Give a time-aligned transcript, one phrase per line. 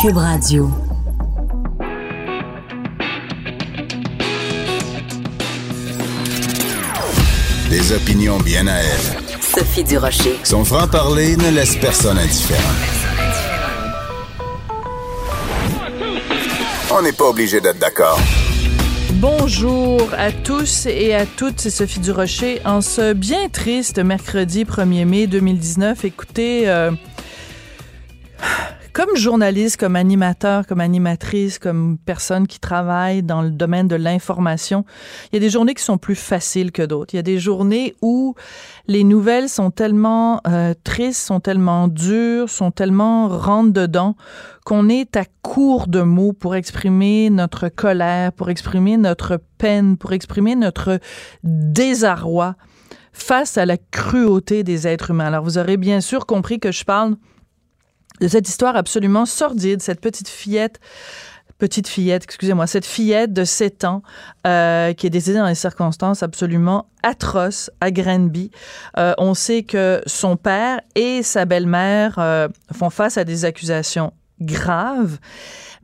[0.00, 0.70] Cube Radio.
[7.68, 9.40] Des opinions bien à elle.
[9.40, 10.38] Sophie Durocher.
[10.44, 12.60] Son franc-parler ne laisse personne indifférent.
[16.92, 18.18] On n'est pas obligé d'être d'accord.
[19.14, 22.60] Bonjour à tous et à toutes, c'est Sophie Durocher.
[22.64, 26.90] En ce bien triste mercredi 1er mai 2019, écoutez, euh,
[28.92, 34.84] comme journaliste, comme animateur, comme animatrice, comme personne qui travaille dans le domaine de l'information,
[35.32, 37.14] il y a des journées qui sont plus faciles que d'autres.
[37.14, 38.34] Il y a des journées où
[38.88, 44.16] les nouvelles sont tellement euh, tristes, sont tellement dures, sont tellement rentre dedans
[44.64, 50.12] qu'on est à court de mots pour exprimer notre colère, pour exprimer notre peine, pour
[50.12, 50.98] exprimer notre
[51.44, 52.56] désarroi
[53.12, 55.26] face à la cruauté des êtres humains.
[55.26, 57.16] Alors vous aurez bien sûr compris que je parle
[58.20, 60.80] de cette histoire absolument sordide, cette petite fillette
[61.60, 64.02] petite fillette, excusez-moi, cette fillette de 7 ans
[64.46, 68.50] euh, qui est décédée dans des circonstances absolument atroces à Granby.
[68.98, 74.12] Euh, on sait que son père et sa belle-mère euh, font face à des accusations
[74.40, 75.18] graves.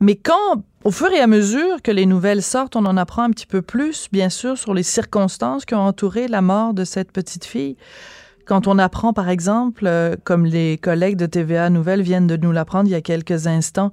[0.00, 3.30] Mais quand, au fur et à mesure que les nouvelles sortent, on en apprend un
[3.30, 7.12] petit peu plus, bien sûr, sur les circonstances qui ont entouré la mort de cette
[7.12, 7.76] petite fille.
[8.46, 9.90] Quand on apprend, par exemple,
[10.22, 13.90] comme les collègues de TVA Nouvelles viennent de nous l'apprendre il y a quelques instants,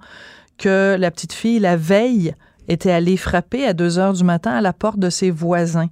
[0.60, 2.36] que la petite fille, la veille,
[2.68, 5.90] était allée frapper à 2 heures du matin à la porte de ses voisins.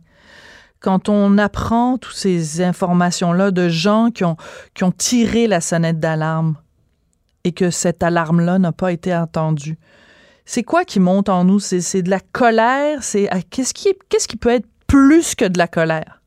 [0.79, 4.37] Quand on apprend toutes ces informations-là de gens qui ont,
[4.97, 6.55] tiré la sonnette d'alarme
[7.43, 9.77] et que cette alarme-là n'a pas été entendue,
[10.45, 11.59] c'est quoi qui monte en nous?
[11.59, 13.03] C'est de la colère?
[13.03, 16.20] C'est qui, qu'est-ce qui peut être plus que de la colère?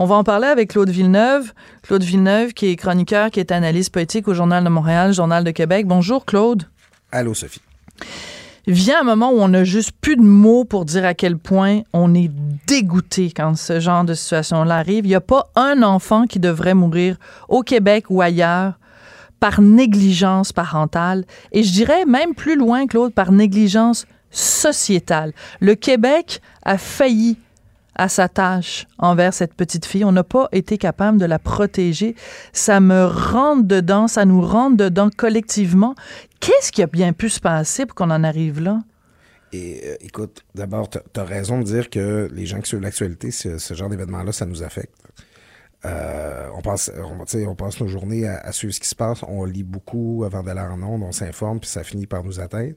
[0.00, 1.52] On va en parler avec Claude Villeneuve.
[1.82, 5.50] Claude Villeneuve, qui est chroniqueur, qui est analyste politique au Journal de Montréal, Journal de
[5.50, 5.88] Québec.
[5.88, 6.62] Bonjour, Claude.
[7.10, 7.60] Allô, Sophie.
[8.68, 11.80] Vient un moment où on n'a juste plus de mots pour dire à quel point
[11.92, 12.30] on est
[12.68, 15.04] dégoûté quand ce genre de situation-là arrive.
[15.04, 17.16] Il n'y a pas un enfant qui devrait mourir
[17.48, 18.74] au Québec ou ailleurs
[19.40, 21.24] par négligence parentale.
[21.50, 25.32] Et je dirais même plus loin, Claude, par négligence sociétale.
[25.58, 27.36] Le Québec a failli
[27.98, 30.04] à sa tâche envers cette petite fille.
[30.04, 32.14] On n'a pas été capable de la protéger.
[32.52, 35.94] Ça me rentre dedans, ça nous rentre dedans collectivement.
[36.40, 38.78] Qu'est-ce qui a bien pu se passer pour qu'on en arrive là?
[39.52, 43.30] Et euh, écoute, d'abord, tu as raison de dire que les gens qui suivent l'actualité,
[43.30, 44.94] ce, genre d'événement-là, ça nous affecte.
[45.84, 49.22] Euh, on, passe, on, on passe nos journées à, suivre ce qui se passe.
[49.22, 52.74] On lit beaucoup avant d'aller en ondes, on s'informe, puis ça finit par nous atteindre.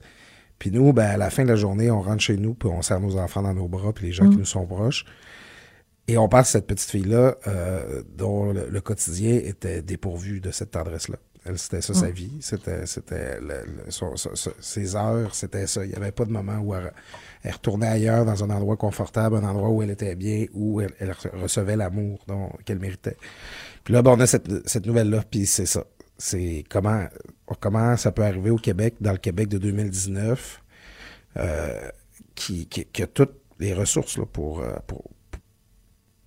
[0.61, 2.83] Puis nous, ben, à la fin de la journée, on rentre chez nous, puis on
[2.83, 5.05] serre nos enfants dans nos bras, puis les gens qui nous sont proches.
[6.07, 10.69] Et on passe cette petite fille-là, euh, dont le, le, quotidien était dépourvu de cette
[10.69, 11.17] tendresse-là.
[11.45, 12.37] Elle, c'était ça, sa vie.
[12.41, 15.83] C'était, c'était le, le, son, son, ses heures, c'était ça.
[15.83, 16.93] Il n'y avait pas de moment où elle,
[17.41, 20.93] elle, retournait ailleurs, dans un endroit confortable, un endroit où elle était bien, où elle,
[20.99, 22.23] elle recevait l'amour
[22.65, 23.17] qu'elle méritait.
[23.83, 25.85] Puis là, ben, on a cette, cette nouvelle-là, puis c'est ça.
[26.21, 27.05] C'est comment,
[27.59, 30.61] comment ça peut arriver au Québec, dans le Québec de 2019,
[31.37, 31.89] euh,
[32.35, 35.09] qui, qui, qui, a toutes les ressources là, pour, pour,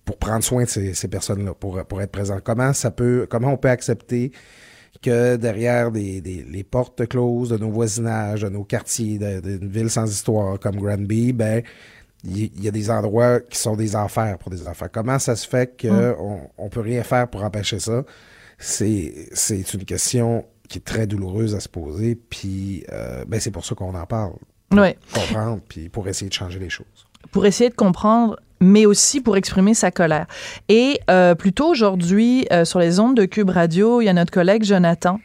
[0.03, 2.39] pour prendre soin de ces, ces personnes-là, pour, pour être présent.
[2.43, 4.31] Comment ça peut, comment on peut accepter
[5.01, 9.89] que derrière des, des, les portes closes de nos voisinages, de nos quartiers, d'une ville
[9.89, 11.63] sans histoire comme Granby, ben
[12.23, 14.87] il y, a des endroits qui sont des enfers pour des enfants.
[14.91, 16.47] Comment ça se fait qu'on mm.
[16.57, 18.03] on peut rien faire pour empêcher ça?
[18.57, 23.51] C'est, c'est une question qui est très douloureuse à se poser, puis euh, ben c'est
[23.51, 24.33] pour ça qu'on en parle.
[24.69, 24.97] Pour ouais.
[25.13, 27.07] comprendre, puis pour essayer de changer les choses.
[27.31, 30.25] Pour essayer de comprendre mais aussi pour exprimer sa colère.
[30.69, 34.31] Et euh, plutôt aujourd'hui, euh, sur les ondes de Cube Radio, il y a notre
[34.31, 35.19] collègue Jonathan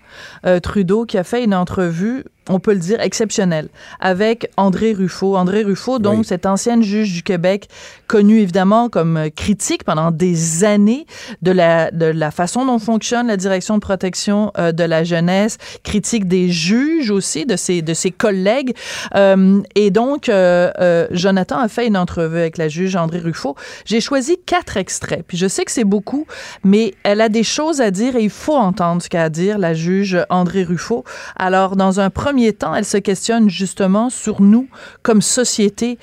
[0.46, 2.24] euh, Trudeau qui a fait une entrevue.
[2.50, 3.68] On peut le dire, exceptionnelle
[4.00, 5.36] avec André Ruffo.
[5.36, 7.68] André Ruffo, donc, cette ancienne juge du Québec,
[8.06, 11.06] connue évidemment comme critique pendant des années
[11.42, 15.58] de la, de la façon dont fonctionne la direction de protection euh, de la jeunesse,
[15.84, 18.74] critique des juges aussi, de ses, de ses collègues.
[19.14, 23.54] Euh, et donc, euh, Jonathan a fait une entrevue avec la juge André Ruffo.
[23.84, 25.24] J'ai choisi quatre extraits.
[25.26, 26.26] Puis je sais que c'est beaucoup,
[26.64, 29.58] mais elle a des choses à dire et il faut entendre ce qu'a à dire
[29.58, 31.04] la juge André Ruffo.
[31.36, 34.68] Alors, dans un premier temps, elle se questionne justement sur nous
[35.02, 35.98] comme société,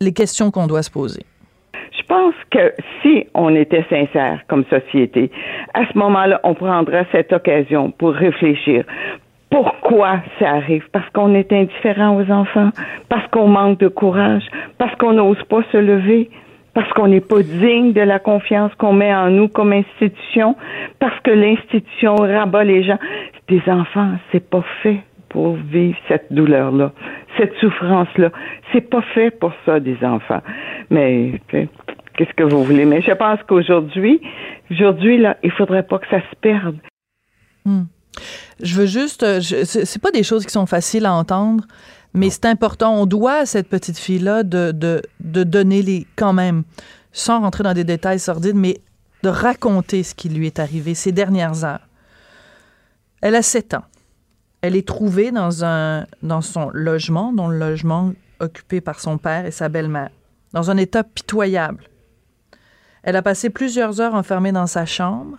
[0.00, 1.22] les questions qu'on doit se poser.
[1.96, 5.30] Je pense que si on était sincère comme société,
[5.74, 8.84] à ce moment-là, on prendra cette occasion pour réfléchir.
[9.50, 10.84] Pourquoi ça arrive?
[10.92, 12.70] Parce qu'on est indifférent aux enfants,
[13.08, 14.44] parce qu'on manque de courage,
[14.78, 16.30] parce qu'on n'ose pas se lever,
[16.74, 20.56] parce qu'on n'est pas digne de la confiance qu'on met en nous comme institution,
[20.98, 22.98] parce que l'institution rabat les gens.
[23.48, 25.00] Des enfants, c'est pas fait
[25.32, 26.92] pour vivre cette douleur-là,
[27.38, 28.30] cette souffrance-là.
[28.72, 30.42] C'est pas fait pour ça, des enfants.
[30.90, 32.84] Mais qu'est-ce que vous voulez?
[32.84, 34.20] Mais je pense qu'aujourd'hui,
[34.70, 36.76] aujourd'hui, là, il faudrait pas que ça se perde.
[37.64, 37.84] Hmm.
[38.62, 41.64] Je veux juste, euh, c'est pas des choses qui sont faciles à entendre,
[42.14, 42.94] mais c'est important.
[42.94, 46.62] On doit à cette petite fille-là de, de, de donner les, quand même,
[47.12, 48.76] sans rentrer dans des détails sordides, mais
[49.22, 51.88] de raconter ce qui lui est arrivé ces dernières heures.
[53.22, 53.84] Elle a sept ans.
[54.62, 59.44] Elle est trouvée dans, un, dans son logement, dont le logement occupé par son père
[59.44, 60.10] et sa belle-mère,
[60.52, 61.84] dans un état pitoyable.
[63.02, 65.38] Elle a passé plusieurs heures enfermée dans sa chambre,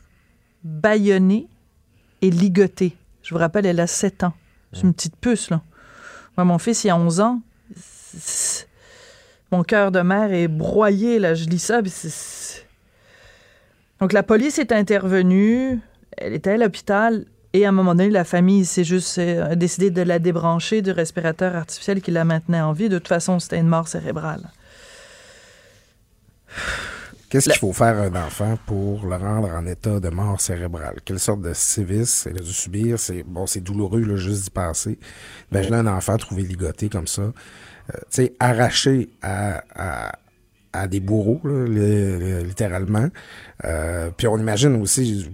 [0.64, 1.48] bâillonnée
[2.22, 2.98] et ligotée.
[3.22, 4.34] Je vous rappelle, elle a 7 ans.
[4.74, 5.62] C'est une petite puce, là.
[6.38, 7.42] Moi, mon fils, il a 11 ans.
[9.52, 11.36] Mon cœur de mère est broyé, là.
[11.36, 11.82] Je lis ça.
[14.00, 15.80] Donc, la police est intervenue.
[16.18, 17.26] Elle était à l'hôpital.
[17.54, 20.90] Et à un moment donné, la famille s'est juste euh, décidé de la débrancher du
[20.90, 22.90] respirateur artificiel qui la maintenait en vie.
[22.90, 24.50] De toute façon, c'était une mort cérébrale.
[27.30, 30.98] Qu'est-ce qu'il faut faire à un enfant pour le rendre en état de mort cérébrale?
[31.04, 33.00] Quelle sorte de sévice il a dû subir?
[33.00, 35.00] C'est bon, c'est douloureux là, juste d'y passer.
[35.52, 37.24] Imaginez un enfant trouvé ligoté comme ça.
[37.24, 37.32] Euh,
[37.88, 40.12] tu sais, arraché à, à,
[40.88, 43.08] des bourreaux, littéralement.
[43.66, 45.30] Euh, puis on imagine aussi,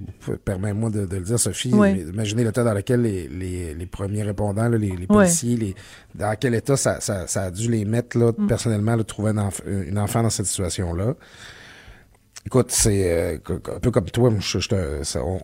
[0.46, 3.28] permets-moi de, le dire, Sophie, imaginez l'état dans lequel les,
[3.74, 5.76] les, premiers répondants, les, policiers, les,
[6.16, 8.48] dans quel état ça, ça, ça, a dû les mettre, là, mm.
[8.48, 11.16] personnellement, de trouver un une enfant dans cette situation-là.
[12.46, 13.38] Écoute, c'est euh,
[13.76, 14.32] un peu comme toi,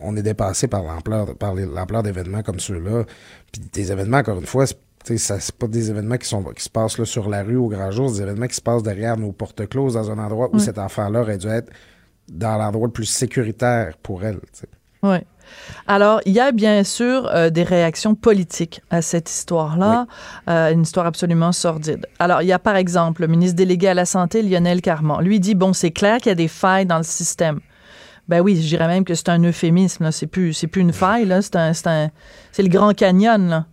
[0.02, 3.04] on, est dépassé par l'ampleur par l'ampleur d'événements comme ceux-là.
[3.52, 4.64] Puis des événements, encore une fois,
[5.06, 7.68] c'est c'est pas des événements qui sont qui se passent là, sur la rue au
[7.68, 10.48] grand jour, c'est des événements qui se passent derrière nos portes closes dans un endroit
[10.52, 11.70] où cet enfant-là aurait dû être
[12.28, 14.40] dans l'endroit le plus sécuritaire pour elle.
[15.02, 15.18] Oui.
[15.86, 20.08] Alors, il y a bien sûr euh, des réactions politiques à cette histoire-là,
[20.48, 22.04] euh, une histoire absolument sordide.
[22.18, 25.22] Alors, il y a par exemple le ministre délégué à la Santé, Lionel Carman.
[25.22, 27.60] Lui dit, bon, c'est clair qu'il y a des failles dans le système.
[28.26, 30.10] Ben oui, je dirais même que c'est un euphémisme.
[30.10, 31.42] C'est plus, c'est plus une faille, là.
[31.42, 32.10] C'est un, c'est un,
[32.50, 33.66] c'est le Grand Canyon, là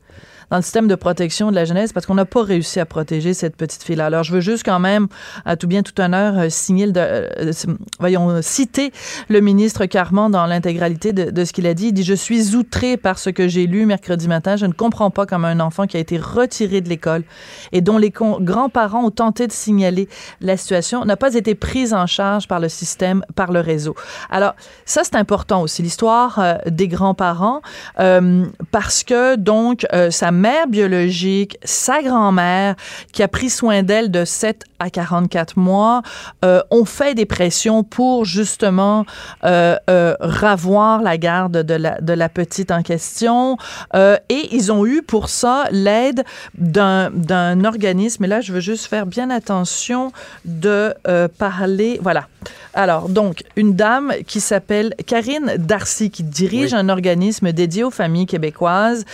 [0.53, 3.33] dans le système de protection de la jeunesse parce qu'on n'a pas réussi à protéger
[3.33, 4.05] cette petite fille-là.
[4.05, 5.07] Alors, je veux juste quand même,
[5.45, 7.51] à tout bien, tout honneur, euh, signer le, euh,
[7.99, 8.91] voyons, citer
[9.29, 11.87] le ministre Carman dans l'intégralité de, ce qu'il a dit.
[11.87, 14.55] Il dit, je suis outré par ce que j'ai lu mercredi matin.
[14.55, 17.23] Je ne comprends pas comment un enfant qui a été retiré de l'école
[17.71, 20.07] et dont les grands-parents ont tenté de signaler
[20.39, 23.95] la situation n'a pas été prise en charge par le système, par le réseau.
[24.29, 24.53] Alors,
[24.85, 27.61] ça, c'est important aussi, l'histoire euh, des grands-parents,
[27.99, 32.75] euh, parce que, donc, euh, sa mère biologique, sa grand-mère,
[33.13, 36.01] qui a pris soin d'elle de 7 à 44 mois,
[36.43, 39.05] euh, ont fait des pressions pour justement
[39.45, 43.57] euh, euh, ravoir la garde de la, de la petite en question.
[43.95, 46.25] et ils ont eu pour ça l'aide
[46.57, 48.25] d'un organisme.
[48.25, 50.11] Et là, je veux juste faire bien attention
[50.43, 50.93] de
[51.37, 51.99] parler.
[52.01, 52.27] Voilà.
[52.73, 58.25] Alors, donc, une dame qui s'appelle Karine Darcy, qui dirige un organisme dédié aux familles
[58.25, 59.05] québécoises,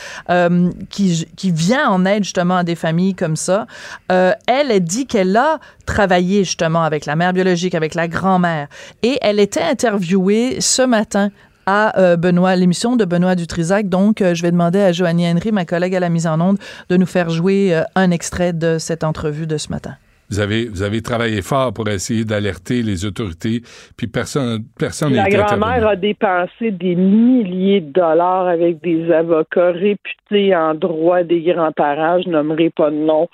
[0.89, 3.67] qui, qui vient en aide justement à des familles comme ça.
[4.09, 8.67] elle, elle dit qu'elle a travaillé justement avec la mère biologique, avec la grand-mère.
[9.03, 11.31] Et elle était interviewée ce matin
[11.65, 13.89] à euh, Benoît, l'émission de Benoît Dutrisac.
[13.89, 16.57] Donc, euh, je vais demander à Joanie Henry, ma collègue à la mise en onde,
[16.89, 19.95] de nous faire jouer euh, un extrait de cette entrevue de ce matin.
[20.29, 23.61] Vous avez, vous avez travaillé fort pour essayer d'alerter les autorités,
[23.97, 30.55] puis personne personne La grand-mère a dépensé des milliers de dollars avec des avocats réputés
[30.55, 33.27] en droit des grands-parents, je nommerai pas de nom.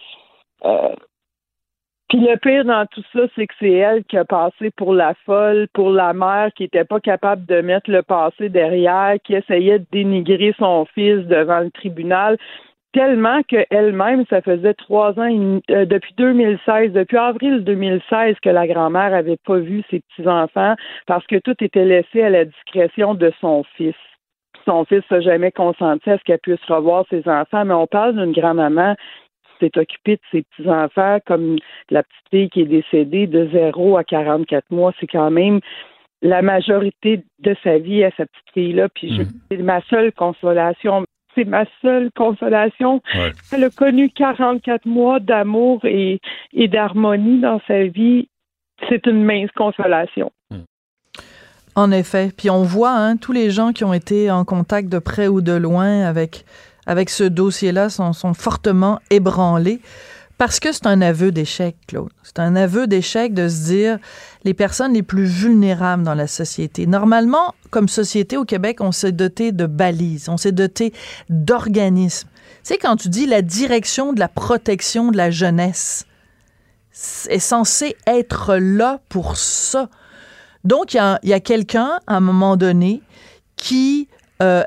[2.10, 5.16] Puis le pire dans tout ça, c'est que c'est elle qui a passé pour la
[5.26, 9.80] folle, pour la mère qui était pas capable de mettre le passé derrière, qui essayait
[9.80, 12.38] de dénigrer son fils devant le tribunal.
[12.96, 19.14] Tellement qu'elle-même, ça faisait trois ans, euh, depuis 2016, depuis avril 2016, que la grand-mère
[19.14, 20.76] avait pas vu ses petits-enfants
[21.06, 23.96] parce que tout était laissé à la discrétion de son fils.
[24.64, 28.16] Son fils n'a jamais consenti à ce qu'elle puisse revoir ses enfants, mais on parle
[28.16, 31.58] d'une grand-maman qui s'est occupée de ses petits-enfants, comme
[31.90, 34.94] la petite fille qui est décédée de 0 à 44 mois.
[35.02, 35.60] C'est quand même
[36.22, 38.88] la majorité de sa vie à sa petite fille-là.
[38.96, 39.28] Puis mhm.
[39.52, 41.04] c'est ma seule consolation
[41.36, 43.02] c'est ma seule consolation.
[43.52, 46.20] Elle a connu 44 mois d'amour et,
[46.54, 48.28] d'harmonie dans sa vie.
[48.90, 50.32] C'est une mince consolation.
[50.50, 50.64] Hmm.
[51.76, 52.32] En effet.
[52.36, 55.42] Puis on voit hein, tous les gens qui ont été en contact de près ou
[55.42, 56.46] de loin avec,
[56.86, 59.82] avec ce dossier-là sont, sont fortement ébranlés.
[60.38, 62.12] Parce que c'est un aveu d'échec, Claude.
[62.24, 64.00] C'est un aveu d'échec de se dire
[64.44, 66.88] les personnes les plus vulnérables dans la société.
[66.88, 70.94] Normalement, comme société au Québec, on s'est doté de balises, on s'est doté
[71.30, 72.28] d'organismes.
[72.28, 76.06] Tu sais, quand tu dis la direction de la protection de la jeunesse,
[77.30, 79.90] est censé être là pour ça.
[80.64, 83.02] Donc, il y a, y a quelqu'un, à un moment donné,
[83.58, 84.08] qui
[84.42, 84.64] euh,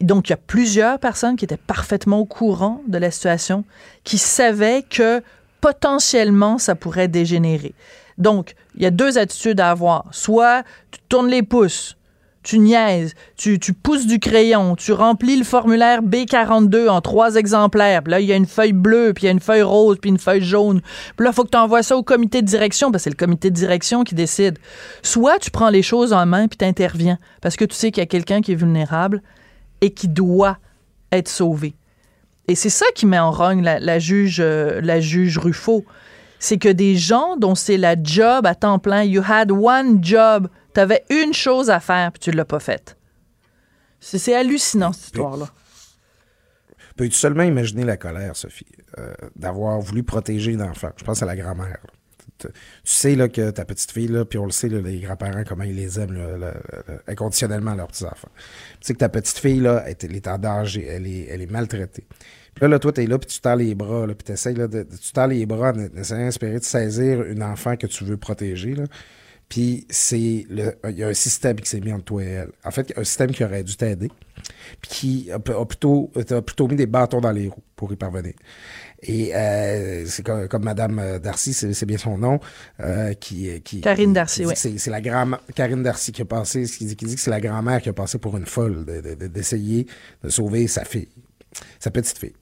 [0.00, 3.64] donc il y a plusieurs personnes qui étaient parfaitement au courant de la situation,
[4.04, 5.22] qui savaient que
[5.60, 7.74] potentiellement ça pourrait dégénérer.
[8.16, 10.06] Donc, il y a deux attitudes à avoir.
[10.10, 11.96] Soit tu tournes les pouces,
[12.48, 18.02] tu niaises, tu, tu, pousses du crayon, tu remplis le formulaire B42 en trois exemplaires.
[18.02, 19.98] Puis là, il y a une feuille bleue, puis il y a une feuille rose,
[20.00, 20.80] puis une feuille jaune.
[20.80, 23.10] Puis là, il faut que tu envoies ça au comité de direction, parce que c'est
[23.10, 24.58] le comité de direction qui décide.
[25.02, 28.00] Soit tu prends les choses en main, puis tu interviens, parce que tu sais qu'il
[28.00, 29.20] y a quelqu'un qui est vulnérable
[29.82, 30.56] et qui doit
[31.12, 31.74] être sauvé.
[32.48, 35.84] Et c'est ça qui met en rogne la, juge, euh, la juge Ruffo.
[36.38, 40.48] C'est que des gens dont c'est la job à temps plein, you had one job
[40.74, 42.96] tu avais une chose à faire, puis tu ne l'as pas faite.
[44.00, 45.48] C'est hallucinant, cette histoire-là.
[46.96, 48.66] Peux-tu seulement imaginer la colère, Sophie,
[48.98, 50.90] euh, d'avoir voulu protéger l'enfant?
[50.96, 51.78] Je pense à la grand-mère.
[52.38, 52.48] Tu
[52.84, 55.74] sais là, que ta petite fille, là, puis on le sait, les grands-parents, comment ils
[55.74, 56.52] les aiment
[57.08, 58.30] inconditionnellement, leurs petits-enfants.
[58.80, 61.50] Tu sais que ta petite fille, là, elle, est en danger, elle est, elle est
[61.50, 62.06] maltraitée.
[62.54, 64.82] Puis là, toi, tu es là, puis tu tends les bras, puis tu essaies, de,
[64.82, 68.74] tu tends les bras en essayant d'inspirer, de saisir une enfant que tu veux protéger.
[68.74, 68.84] Là.
[69.48, 72.50] Puis c'est le, il y a un système qui s'est mis entre toi et elle.
[72.64, 74.10] En fait, un système qui aurait dû t'aider,
[74.82, 78.34] puis qui a, plutôt, a plutôt mis des bâtons dans les roues pour y parvenir.
[79.02, 82.40] Et euh, c'est comme, comme, Madame euh, Darcy, c'est bien son nom,
[82.80, 84.54] euh, qui, qui Karine Darcy, oui.
[84.56, 87.40] C'est la grand Karine Darcy qui a passé, qui dit, qui dit que c'est la
[87.40, 88.84] grand-mère qui a passé pour une folle
[89.32, 91.08] d'essayer de, de, sauver sa fille,
[91.78, 92.34] sa petite fille.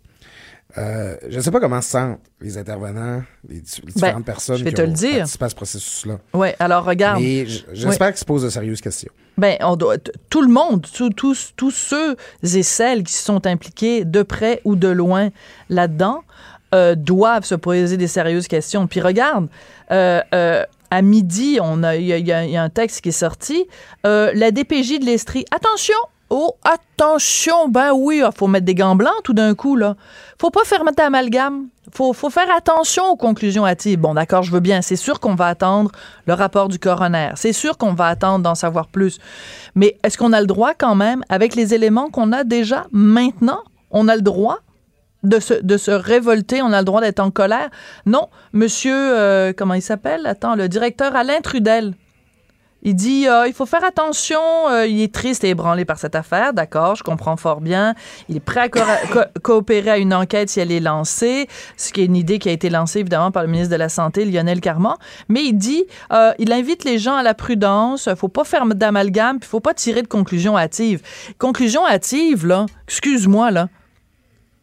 [0.78, 4.68] Euh, je ne sais pas comment se sentent les intervenants, les, ben, différentes personnes qui
[4.68, 6.18] ont participé à ce processus-là.
[6.34, 7.20] Oui, alors regarde.
[7.20, 9.12] Mais j'espère qu'ils se posent de sérieuses questions.
[9.38, 9.96] Ben, on doit,
[10.28, 14.76] tout le monde, tous, tous ceux et celles qui se sont impliqués de près ou
[14.76, 15.30] de loin
[15.70, 16.22] là-dedans,
[16.74, 18.86] euh, doivent se poser des sérieuses questions.
[18.86, 19.48] Puis regarde,
[19.92, 20.20] euh,
[20.90, 23.66] à midi, il y, y, a un texte qui est sorti.
[24.04, 25.96] la DPJ de l'Estrie, attention,
[26.28, 29.94] Oh, attention, ben oui, il ah, faut mettre des gants blancs tout d'un coup, là.
[30.40, 31.68] Faut pas faire mettre d'amalgame.
[31.94, 34.00] Faut, faut faire attention aux conclusions hâtives.
[34.00, 34.82] Bon, d'accord, je veux bien.
[34.82, 35.92] C'est sûr qu'on va attendre
[36.26, 37.30] le rapport du coroner.
[37.36, 39.18] C'est sûr qu'on va attendre d'en savoir plus.
[39.76, 43.60] Mais est-ce qu'on a le droit quand même, avec les éléments qu'on a déjà maintenant,
[43.92, 44.58] on a le droit
[45.22, 47.70] de se, de révolter, on a le droit d'être en colère?
[48.04, 50.26] Non, monsieur, euh, comment il s'appelle?
[50.26, 51.94] Attends, le directeur Alain Trudel
[52.86, 54.40] il dit euh, il faut faire attention,
[54.70, 57.96] euh, il est triste et ébranlé par cette affaire, d'accord, je comprends fort bien.
[58.28, 58.68] Il est prêt à
[59.42, 62.52] coopérer à une enquête si elle est lancée, ce qui est une idée qui a
[62.52, 64.94] été lancée évidemment par le ministre de la Santé, Lionel Carman.
[65.28, 69.40] Mais il dit euh, il invite les gens à la prudence, faut pas faire d'amalgame,
[69.40, 71.02] puis faut pas tirer de conclusions hâtives.
[71.38, 73.68] Conclusion hâtive, là, excuse-moi, là.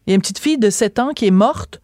[0.06, 1.82] Il y a une petite fille de 7 ans qui est morte,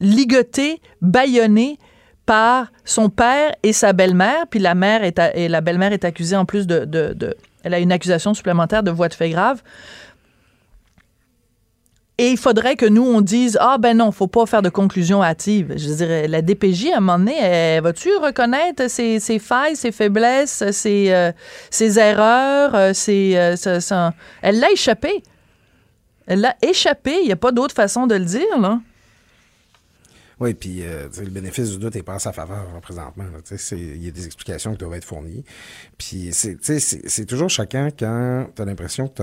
[0.00, 1.78] ligotée, bâillonnée,
[2.26, 6.36] par son père et sa belle-mère, puis la mère est et la belle-mère est accusée
[6.36, 9.62] en plus de, de, elle a une accusation supplémentaire de voie de fait grave.
[12.18, 15.22] Et il faudrait que nous, on dise Ah, ben non, faut pas faire de conclusion
[15.22, 15.74] hâtive.
[15.76, 20.64] Je dirais, la DPJ, à un moment donné, va-tu reconnaître ses, ses, failles, ses faiblesses,
[20.70, 21.32] ses, euh,
[21.70, 25.22] ses erreurs, euh, ses, euh, Elle l'a échappé.
[26.26, 27.16] Elle l'a échappé.
[27.20, 28.80] Il n'y a pas d'autre façon de le dire, là.
[30.38, 33.24] Oui, puis euh, le bénéfice du doute n'est pas en sa faveur présentement.
[33.72, 35.44] Il y a des explications qui doivent être fournies.
[35.96, 39.22] Puis c'est toujours chacun quand tu as l'impression que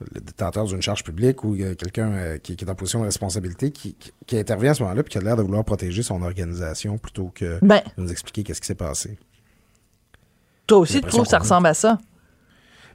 [0.00, 3.96] le détenteur d'une charge publique ou quelqu'un euh, qui, est en position de responsabilité qui,
[4.32, 7.58] intervient à ce moment-là puis qui a l'air de vouloir protéger son organisation plutôt que
[7.62, 7.80] ben.
[7.96, 9.18] de nous expliquer qu'est-ce qui s'est passé.
[10.66, 11.98] Toi aussi, tu trouves que ça ressemble à ça?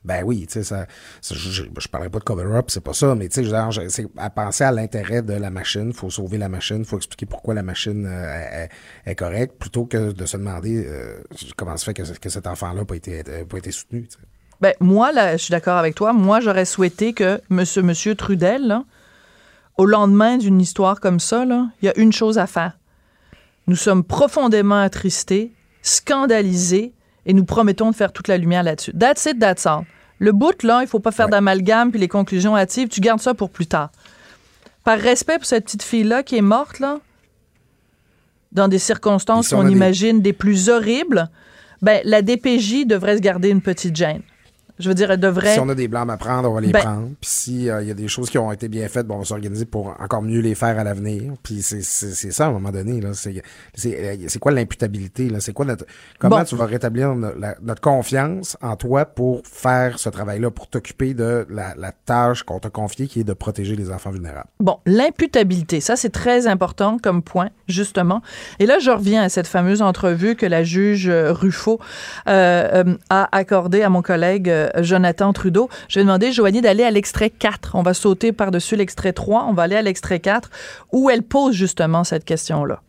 [0.04, 0.88] Ben oui, tu sais, ça,
[1.22, 4.64] je, je parlerai pas de cover-up, c'est pas ça, mais tu sais, c'est à penser
[4.64, 8.68] à l'intérêt de la machine, faut sauver la machine, faut expliquer pourquoi la machine euh,
[9.06, 11.22] est, correcte, plutôt que de se demander euh,
[11.56, 14.08] comment se fait que, que cet enfant-là n'a pas été, soutenu.
[14.60, 16.14] Ben, moi, là, je suis d'accord avec toi.
[16.14, 18.80] Moi, j'aurais souhaité que monsieur, monsieur Trudel,
[19.78, 22.78] au lendemain d'une histoire comme ça, il y a une chose à faire.
[23.68, 25.54] Nous sommes profondément attristés,
[25.84, 26.94] scandalisés,
[27.26, 28.94] et nous promettons de faire toute la lumière là-dessus.
[28.94, 29.84] That's it, that's all.
[30.20, 31.32] Le bout, là, il faut pas faire Ouais.
[31.32, 32.88] d'amalgame puis les conclusions hâtives.
[32.90, 33.92] Tu gardes ça pour plus tard.
[34.84, 37.00] Par respect pour cette petite fille-là qui est morte, là,
[38.52, 41.30] dans des circonstances qu'on imagine des plus horribles,
[41.82, 44.22] ben, la DPJ devrait se garder une petite gêne.
[44.82, 45.54] Je veux dire, elle devrait.
[45.54, 47.08] Si on a des blâmes à prendre, on va les Ben- prendre.
[47.22, 49.66] Puis s'il y a des choses qui ont été bien faites, bon, on va s'organiser
[49.66, 51.34] pour encore mieux les faire à l'avenir.
[51.44, 53.00] Puis c'est ça, à un moment donné.
[53.02, 53.12] là.
[53.14, 55.30] C'est quoi l'imputabilité?
[55.40, 55.86] C'est quoi notre...
[56.20, 56.44] Comment Bon.
[56.44, 61.46] tu vas rétablir la- notre confiance en toi pour faire ce travail-là, pour t'occuper de
[61.50, 64.48] la, la tâche qu'on t'a confiée, qui est de protéger les enfants vulnérables?
[64.60, 68.22] Bon, l'imputabilité, ça c'est très important comme point, justement.
[68.60, 71.80] Et là, je reviens à cette fameuse entrevue que la juge euh, Ruffo
[72.28, 75.70] euh, euh, a accordée à mon collègue euh, Jonathan Trudeau.
[75.90, 77.76] Je vais demander, Joanie, d'aller à l'extrait 4.
[77.76, 80.50] On va sauter par-dessus l'extrait 3, on va aller à l'extrait 4,
[80.94, 82.82] où elle pose justement cette question-là?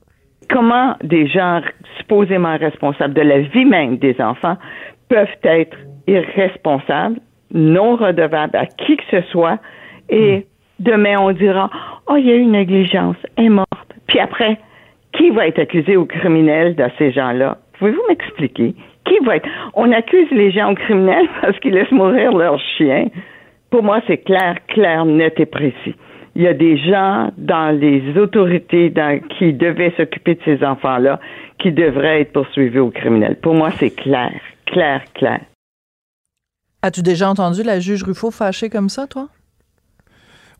[0.52, 1.60] comment des gens
[1.98, 4.56] supposément responsables de la vie même des enfants
[5.08, 7.18] peuvent être irresponsables,
[7.52, 9.58] non redevables à qui que ce soit,
[10.08, 10.46] et
[10.78, 11.70] demain on dira
[12.06, 13.68] Oh, il y a eu une négligence, elle est morte.
[14.06, 14.58] Puis après,
[15.12, 17.58] qui va être accusé au criminel de ces gens-là?
[17.78, 18.74] Pouvez-vous m'expliquer?
[19.04, 19.48] Qui va être?
[19.74, 23.06] On accuse les gens au criminel parce qu'ils laissent mourir leurs chiens.
[23.70, 25.94] Pour moi, c'est clair, clair, net et précis.
[26.34, 31.20] Il y a des gens dans les autorités dans- qui devaient s'occuper de ces enfants-là
[31.58, 33.36] qui devraient être poursuivis au criminel.
[33.40, 34.32] Pour moi, c'est clair,
[34.66, 35.40] clair, clair.
[36.82, 39.28] As-tu déjà entendu la juge Ruffo fâchée comme ça, toi?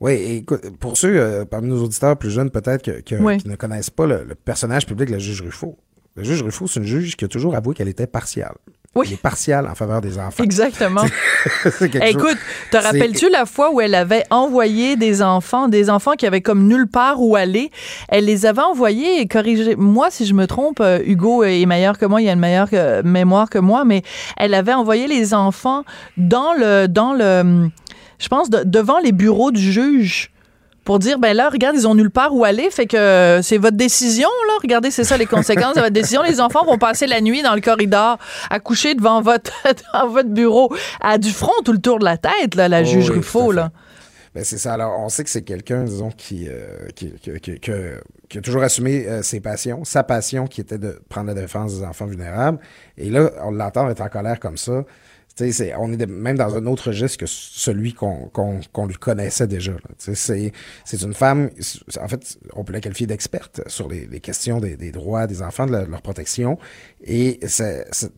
[0.00, 3.38] Oui, et écoute, pour ceux euh, parmi nos auditeurs plus jeunes, peut-être, que- que- Oui.
[3.38, 5.76] qui ne connaissent pas le, le personnage public de la juge Ruffo.
[6.16, 8.54] La juge Ruffo, c'est une juge qui a toujours avoué qu'elle était partiale.
[8.94, 9.06] Oui.
[9.08, 10.44] Elle est partiale en faveur des enfants.
[10.44, 11.04] Exactement.
[12.02, 12.36] Écoute,
[12.70, 16.66] te rappelles-tu la fois où elle avait envoyé des enfants, des enfants qui avaient comme
[16.68, 17.70] nulle part où aller?
[18.10, 22.04] Elle les avait envoyés, et corrigez-moi si je me trompe, euh, Hugo est meilleur que
[22.04, 24.02] moi, il a une meilleure euh, mémoire que moi, mais
[24.36, 25.84] elle avait envoyé les enfants
[26.18, 27.70] dans le, dans le,
[28.18, 30.30] je pense, de- devant les bureaux du juge.
[30.84, 33.56] Pour dire, ben là, regarde, ils ont nulle part où aller, fait que euh, c'est
[33.58, 34.54] votre décision, là.
[34.62, 36.22] Regardez, c'est ça les conséquences de votre décision.
[36.22, 38.18] Les enfants vont passer la nuit dans le corridor
[38.50, 39.52] à coucher devant votre,
[40.24, 40.74] bureau.
[41.00, 43.70] À du front tout le tour de la tête, là, la Oh juge oui, là.
[44.34, 44.72] Ben, c'est ça.
[44.72, 48.40] Alors, on sait que c'est quelqu'un, disons, qui, euh, qui, qui- qui- que- qui a
[48.40, 49.84] toujours assumé euh, ses passions.
[49.84, 52.58] Sa passion qui était de prendre la défense des enfants vulnérables.
[52.96, 54.84] Et là, on l'entend être en colère comme ça.
[55.78, 58.28] On est même dans un autre registre que celui qu'on
[58.72, 59.72] qu'on lui connaissait déjà.
[59.98, 60.52] C'est
[61.02, 61.50] une femme,
[62.00, 65.42] en fait, on peut la qualifier d'experte sur les, les questions des, des droits des
[65.42, 66.58] enfants, de, leur protection.
[67.04, 67.40] Et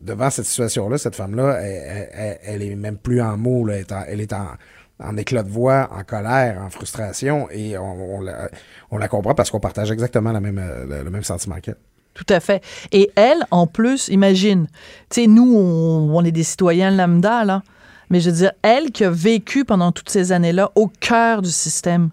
[0.01, 3.91] devant cette situation-là, cette femme-là, elle, elle- elle est même plus en mots, elle est
[3.91, 8.49] en, elle est en, éclat de voix, en colère, en frustration, et on, on la,
[8.91, 11.75] on la comprend parce qu'on partage exactement la même, euh, le même sentiment qu'elle.
[12.15, 12.63] Tout à fait.
[12.93, 14.67] Et elle, en plus, imagine,
[15.09, 17.61] tu sais, nous, on, est des citoyens lambda, là.
[18.09, 21.51] Mais je veux dire, elle qui a vécu pendant toutes ces années-là au cœur du
[21.51, 22.09] système,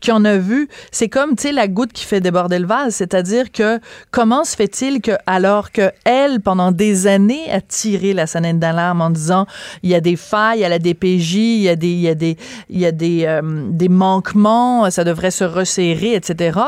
[0.00, 2.94] qui en a vu, c'est comme, tu sais, la goutte qui fait déborder le vase.
[2.94, 3.80] C'est-à-dire que
[4.10, 9.00] comment se fait-il que, alors que elle, pendant des années, a tiré la sonnette d'alarme
[9.00, 9.46] en disant,
[9.82, 12.14] il y a des failles à la DPJ, il y a des, il y a
[12.14, 12.36] des,
[12.68, 16.58] il y a des, euh, des manquements, ça devrait se resserrer, etc.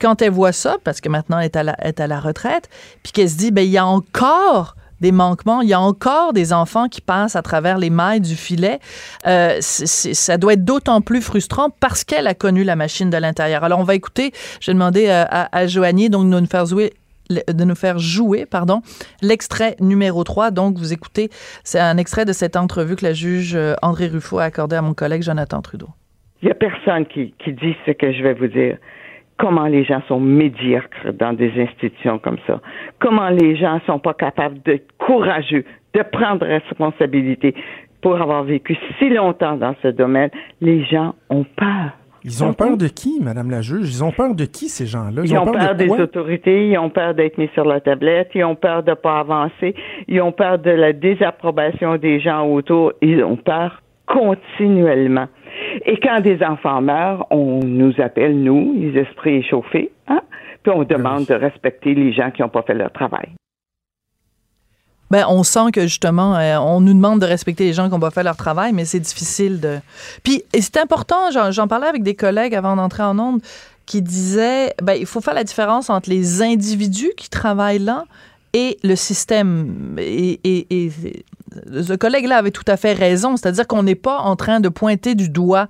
[0.00, 2.68] Quand elle voit ça, parce que maintenant elle est à la, retraite,
[3.02, 6.32] puis qu'elle se dit, ben il y a encore des manquements, il y a encore
[6.32, 8.78] des enfants qui passent à travers les mailles du filet.
[9.26, 13.64] Euh, ça doit être d'autant plus frustrant parce qu'elle a connu la machine de l'intérieur.
[13.64, 16.16] Alors on va écouter, je vais demander à, à, Joanie de
[17.64, 18.82] nous faire jouer pardon
[19.22, 21.30] l'extrait numéro 3 donc vous écoutez
[21.64, 24.82] c'est un extrait de cette entrevue que la juge euh, André Ruffo a accordé à
[24.82, 25.88] mon collègue Jonathan Trudeau.
[26.42, 28.76] Il n'y a personne qui dit ce que je vais vous dire.
[29.42, 32.60] Comment les gens sont médiocres dans des institutions comme ça.
[33.00, 37.52] Comment les gens sont pas capables d'être courageux, de prendre responsabilité.
[38.02, 41.90] Pour avoir vécu si longtemps dans ce domaine, les gens ont peur.
[42.22, 43.88] Ils ont peur de qui, Madame la juge?
[43.88, 45.22] Ils ont peur de qui, ces gens-là?
[45.24, 48.44] Ils, ont, peur, de des autorités, ils ont peur d'être mis sur la tablette, ils
[48.44, 49.74] ont peur de ne pas avancer,
[50.06, 55.26] ils ont peur de la désapprobation des gens autour, ils ont peur continuellement.
[55.86, 60.20] Et quand des enfants meurent, on nous appelle, nous, les esprits échauffés, hein?
[60.62, 63.28] puis on demande de respecter les gens qui n'ont pas fait leur travail.
[65.10, 68.00] Ben, on sent que justement, euh, on nous demande de respecter les gens qui ont
[68.00, 69.78] pas fait leur travail, mais c'est difficile de.
[70.22, 73.42] Puis, c'est important, j'en, parlais avec des collègues avant d'entrer en onde,
[73.84, 78.04] qui disaient, ben, il faut faire la différence entre les individus qui travaillent là
[78.54, 79.96] et le système.
[79.98, 80.90] Et- et
[81.82, 85.14] ce collègue-là avait tout à fait raison, c'est-à-dire qu'on n'est pas en train de pointer
[85.14, 85.68] du doigt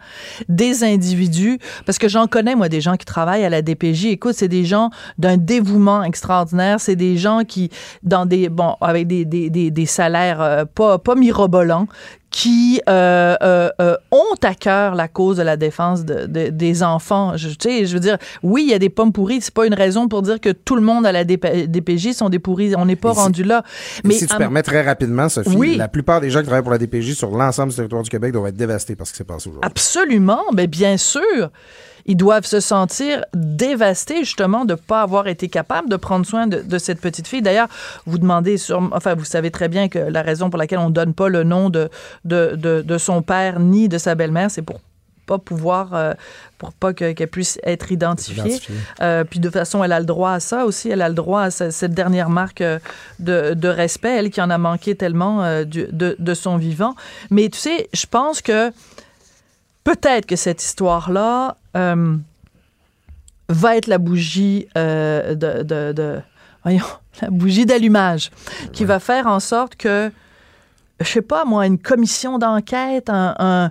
[0.48, 4.06] des individus, parce que j'en connais, moi, des gens qui travaillent à la DPJ.
[4.06, 7.70] Écoute, c'est des gens d'un dévouement extraordinaire, c'est des gens qui,
[8.02, 11.86] dans des, bon, avec des, des, des, salaires euh, pas, pas mirobolants,
[12.32, 16.82] qui euh, euh, euh, ont à cœur la cause de la défense de- de- des
[16.82, 17.36] enfants.
[17.36, 19.40] Je, tu sais, je veux dire, oui, il y a des pommes pourries.
[19.42, 22.30] C'est pas une raison pour dire que tout le monde à la DP DPJ sont
[22.30, 22.74] des pourris.
[22.76, 23.62] On n'est pas si- rendu là.
[24.02, 25.76] Mais si tu permets très rapidement, Sophie, Oui.
[25.76, 28.32] la plupart des gens qui travaillent pour la DPJ sur l'ensemble du territoire du Québec
[28.32, 29.68] doivent être dévastés par ce qui s'est passé aujourd'hui.
[29.70, 31.50] Absolument, mais bien sûr.
[32.06, 36.46] Ils doivent se sentir dévastés justement de ne pas avoir été capables de prendre soin
[36.46, 37.42] de, de cette petite fille.
[37.42, 37.68] D'ailleurs,
[38.06, 40.94] vous demandez, sur, enfin, vous savez très bien que la raison pour laquelle on ne
[40.94, 41.88] donne pas le nom de,
[42.24, 44.80] de, de, de son père ni de sa belle-mère, c'est pour
[45.24, 46.14] pas pouvoir, euh,
[46.58, 48.42] pour pas que- qu'elle puisse être identifiée.
[48.42, 48.74] Identifié.
[49.00, 50.88] Euh, puis de toute façon, elle a le droit à ça aussi.
[50.88, 52.80] Elle a le droit à ce- cette dernière marque euh,
[53.20, 56.96] de, de respect, elle qui en a manqué tellement euh, du- de, de son vivant.
[57.30, 58.72] Mais tu sais, je pense que
[59.84, 62.16] peut-être que cette histoire-là euh,
[63.48, 66.20] va être la bougie euh, de, de- de-
[66.62, 66.84] voyons,
[67.22, 68.30] la bougie d'allumage
[68.72, 70.10] qui va faire en sorte que,
[71.00, 73.70] je sais pas moi, une commission d'enquête, un,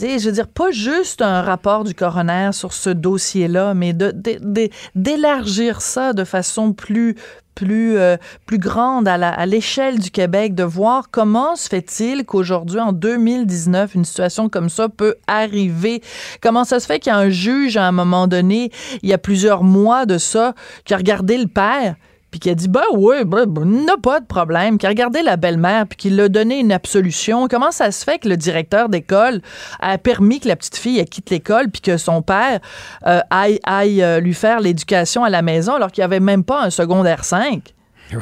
[0.00, 4.38] je veux dire, pas juste un rapport du coroner sur ce dossier-là, mais de- de-
[4.40, 7.16] de- d'élargir ça de façon plus
[7.58, 8.16] plus, euh,
[8.46, 14.04] plus grande à l'échelle du Québec, de voir comment se fait-il qu'aujourd'hui, en 2019, une
[14.04, 16.00] situation comme ça peut arriver?
[16.40, 18.70] Comment ça se fait qu'il y a un juge, à un moment donné,
[19.02, 21.96] il y a plusieurs mois de ça, qui a regardé le père,
[22.30, 25.22] puis qui a dit, ben oui, ben, ben, n'a pas de problème, qui a regardé
[25.22, 27.48] la belle-mère, puis qui l'a donné une absolution.
[27.48, 29.40] Comment ça se fait que le directeur d'école
[29.80, 32.60] a permis que la petite fille elle quitte l'école, puis que son père
[33.06, 36.44] euh, aille, aille, euh, lui faire l'éducation à la maison, alors qu'il n'y avait même
[36.44, 37.62] pas un secondaire 5?
[38.10, 38.18] Tu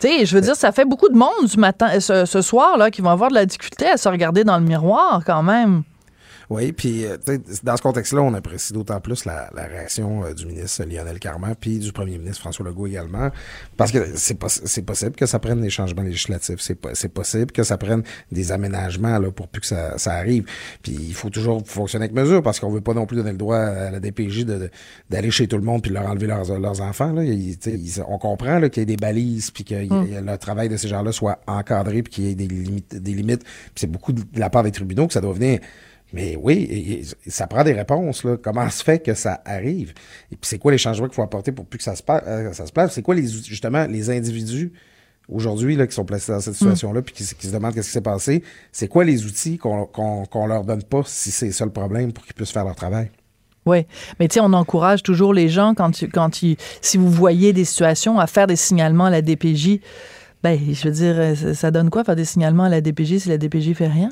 [0.00, 2.90] sais, je veux dire, ça fait beaucoup de monde ce matin, ce, ce soir là,
[2.90, 5.84] qui vont avoir de la difficulté à se regarder dans le miroir quand même.
[6.50, 7.16] Oui, puis euh,
[7.62, 11.54] dans ce contexte-là, on apprécie d'autant plus la, la réaction euh, du ministre Lionel Carman
[11.58, 13.30] puis du premier ministre François Legault également,
[13.76, 17.08] parce que c'est pos- c'est possible que ça prenne des changements législatifs, c'est po- c'est
[17.08, 20.44] possible que ça prenne des aménagements là, pour plus que ça, ça arrive.
[20.82, 23.38] Puis il faut toujours fonctionner avec mesure, parce qu'on veut pas non plus donner le
[23.38, 24.70] droit à la DPJ de- de-
[25.10, 27.12] d'aller chez tout le monde puis de leur enlever leurs, leurs enfants.
[27.12, 27.24] Là.
[27.24, 30.68] Il- il- on comprend là, qu'il y ait des balises puis que il- le travail
[30.68, 32.94] de ces gens-là soit encadré puis qu'il y ait des limites.
[32.96, 33.42] Des limites.
[33.74, 35.60] C'est beaucoup de la part des tribunaux que ça doit venir
[36.14, 38.24] mais oui, et- et ça prend des réponses.
[38.24, 38.36] Là.
[38.42, 39.90] Comment se fait que ça arrive?
[40.32, 42.52] Et puis c'est quoi les changements qu'il faut apporter pour plus que ça se, euh,
[42.52, 42.92] ça se place?
[42.94, 44.72] C'est quoi les justement les individus
[45.28, 47.92] aujourd'hui qui sont placés dans cette situation-là puis qui, se- qui se demandent qu'est-ce qui
[47.94, 48.42] s'est passé?
[48.72, 52.24] C'est quoi les outils qu'on qu'on leur donne pas si c'est ça le problème pour
[52.24, 53.10] qu'ils puissent faire leur travail?
[53.66, 53.86] Oui,
[54.20, 57.54] mais tu sais, on encourage toujours les gens quand tu, quand tu, si vous voyez
[57.54, 59.80] des situations à faire des signalements à la DPJ.
[60.42, 63.16] Ben, je veux dire, euh, ça, ça donne quoi faire des signalements à la DPJ
[63.20, 64.10] si la DPJ fait rien?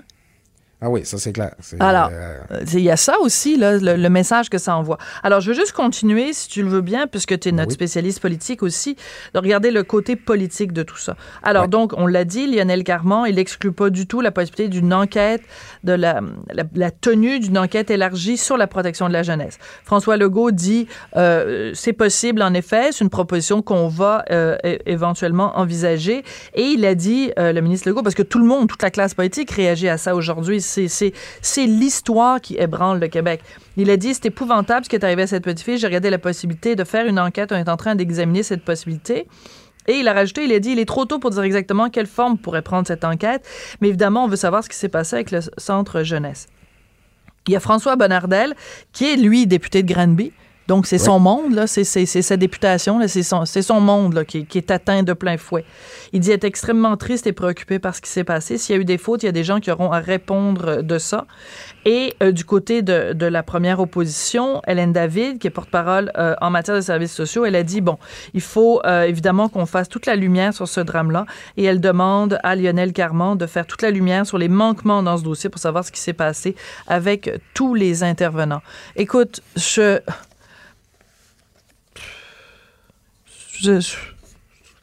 [0.85, 1.55] Ah oui, ça c'est clair.
[1.79, 4.99] Alors, euh, euh, il y a ça aussi, là, le, le message que ça envoie.
[5.23, 7.75] Alors, je veux juste continuer, si tu le veux bien, puisque tu es notre Oui.
[7.75, 8.97] spécialiste politique aussi,
[9.33, 11.17] de regarder le côté politique de tout ça.
[11.45, 14.93] Alors, donc, on l'a dit, Lionel Carman, il n'exclut pas du tout la possibilité d'une
[14.93, 15.43] enquête,
[15.85, 16.21] de la,
[16.53, 19.59] la, la tenue d'une enquête élargie sur la protection de la jeunesse.
[19.85, 25.57] François Legault dit, euh, c'est possible, en effet, c'est une proposition qu'on va euh, éventuellement
[25.59, 26.25] envisager.
[26.55, 29.15] Et il a dit, le ministre Legault, parce que tout le monde, toute la classe
[29.15, 33.41] politique réagit à ça aujourd'hui, c'est, l'histoire qui ébranle le Québec.
[33.77, 35.79] Il a dit, c'est épouvantable ce qui est arrivé à cette petite fille.
[35.79, 37.53] J'ai regardé la possibilité de faire une enquête.
[37.53, 39.27] On est en train d'examiner cette possibilité.
[39.89, 42.07] Et il a rajouté, il a dit, il est trop tôt pour dire exactement quelle
[42.07, 43.45] forme pourrait prendre cette enquête,
[43.81, 46.47] mais évidemment, on veut savoir ce qui s'est passé avec le centre jeunesse.
[47.49, 48.55] Il y a François Bonnardel,
[48.93, 50.33] qui est, lui, député de Granby.
[50.73, 54.57] Donc, c'est son monde, là, c'est, sa députation, là, c'est, son, monde là, qui, qui
[54.57, 55.67] est atteint de plein fouet.
[56.15, 58.57] Il dit être extrêmement triste et préoccupé par ce qui s'est passé.
[58.57, 60.67] S'il y a eu des fautes, il y a des gens qui auront à répondre
[60.67, 61.27] euh, de ça.
[61.85, 66.35] Et euh, du côté de, de la première opposition, Hélène David, qui est porte-parole euh,
[66.41, 67.99] en matière de services sociaux, elle a dit, bon,
[68.33, 71.27] il faut euh, évidemment qu'on fasse toute la lumière sur ce drame-là.
[71.59, 75.19] Et elle demande à Lionel Carman de faire toute la lumière sur les manquements dans
[75.19, 76.57] ce dossier pour savoir ce qui s'est passé
[76.87, 78.63] avec tous les intervenants.
[78.97, 79.99] Écoute, je...
[83.63, 83.97] je,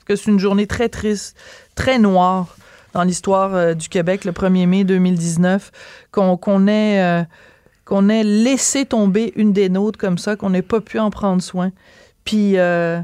[0.05, 1.37] que c'est une journée très triste,
[1.75, 2.55] très noire
[2.93, 5.71] dans l'histoire euh, du Québec, le 1er mai 2019,
[6.11, 7.23] qu'on ait, euh,
[7.85, 11.41] qu'on ait laissé tomber une des nôtres comme ça, qu'on n'ait pas pu en prendre
[11.41, 11.71] soin.
[12.23, 12.99] Puis euh,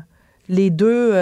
[0.50, 1.14] les deux...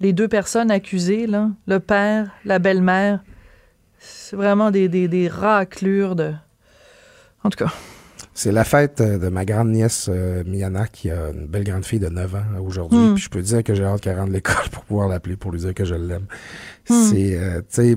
[0.00, 3.20] les deux personnes accusées, le père, la belle-mère,
[3.98, 6.32] c'est vraiment des, des, des raclures de...
[7.44, 7.72] En tout cas...
[8.34, 11.84] C'est la fête euh, de ma grande nièce euh, Miana qui a une belle grande
[11.84, 12.98] fille de 9 ans aujourd'hui.
[12.98, 13.14] Hmm.
[13.14, 15.60] Puis je peux dire que j'ai hâte qu'elle rentre l'école pour pouvoir l'appeler pour lui
[15.60, 16.26] dire que je l'aime.
[16.90, 17.02] Hmm.
[17.10, 17.96] C'est, euh, tu sais,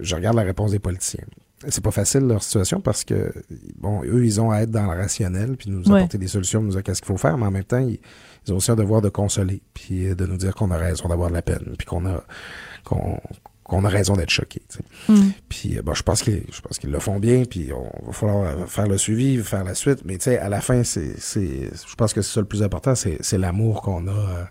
[0.00, 1.24] je, regarde la réponse des politiciens.
[1.68, 3.32] C'est pas facile leur situation parce que
[3.76, 5.98] bon, eux ils ont à être dans le rationnel puis nous Ouais.
[5.98, 7.98] apporter des solutions, nous dire qu'est-ce qu'il faut faire, mais en même temps ils,
[8.46, 11.08] ils ont aussi un devoir de consoler puis euh, de nous dire qu'on a raison
[11.08, 12.22] d'avoir de la peine puis qu'on a
[12.84, 13.18] qu'on
[13.68, 14.62] qu'on a raison d'être choqué.
[15.08, 15.28] Hmm.
[15.48, 18.12] Puis euh, bon, je pense qu'ils je pense qu'ils le font bien, puis on va
[18.12, 20.00] falloir euh, faire le suivi, faire la suite.
[20.04, 22.62] Mais tu sais, à la fin, c'est, c'est, je pense que c'est ça le plus
[22.62, 24.44] important, c'est, l'amour qu'on a euh,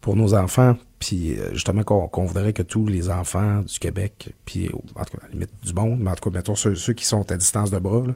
[0.00, 0.76] pour nos enfants.
[0.98, 5.26] Puis justement qu'on, voudrait que tous les enfants du Québec, puis en tout cas à
[5.26, 7.70] la limite du monde, mais en tout cas mettons ceux, ceux qui sont à distance
[7.70, 8.14] de bras, là,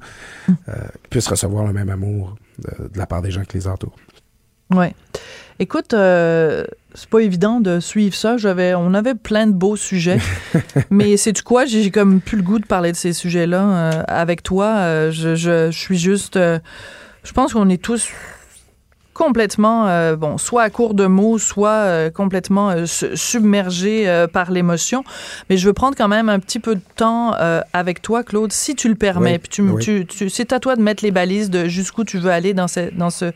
[0.70, 0.74] euh,
[1.10, 3.96] puissent recevoir le même amour de, de la part des gens qui les entourent.
[4.70, 4.94] Ouais.
[5.62, 8.38] Écoute, euh, c'est pas évident de suivre ça.
[8.38, 10.18] J'avais, on avait plein de beaux sujets,
[10.90, 11.66] mais c'est du quoi?
[11.66, 14.68] J'ai comme plus le goût de parler de ces sujets-là euh, avec toi.
[14.78, 16.58] Euh, je, je, je suis juste, euh,
[17.24, 18.08] je pense qu'on est tous
[19.20, 24.26] complètement, euh, bon, soit à court de mots, soit euh, complètement euh, su- submergés euh,
[24.26, 25.04] par l'émotion.
[25.50, 27.32] Mais je veux prendre quand même un petit peu de temps
[27.72, 29.32] avec toi, Claude, si tu le permets.
[29.32, 29.82] Oui, Puis tu, me- oui.
[29.84, 32.68] tu, tu- c'est à toi de mettre les balises de jusqu'où tu veux aller dans
[32.68, 33.32] ce, dans ce,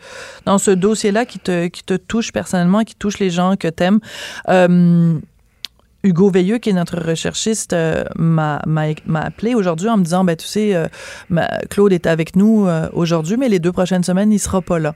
[0.47, 4.01] dans ce dossier-là qui te, qui te touche personnellement, qui touche les gens que t'aimes.
[6.05, 8.61] Hugo Veilleux, qui est notre recherchiste, euh, m'a
[9.15, 10.87] appelé aujourd'hui en me disant, ben tu sais, euh,
[11.31, 14.79] ma- Claude est avec nous euh, aujourd'hui, mais les deux prochaines semaines, il sera pas
[14.79, 14.95] là.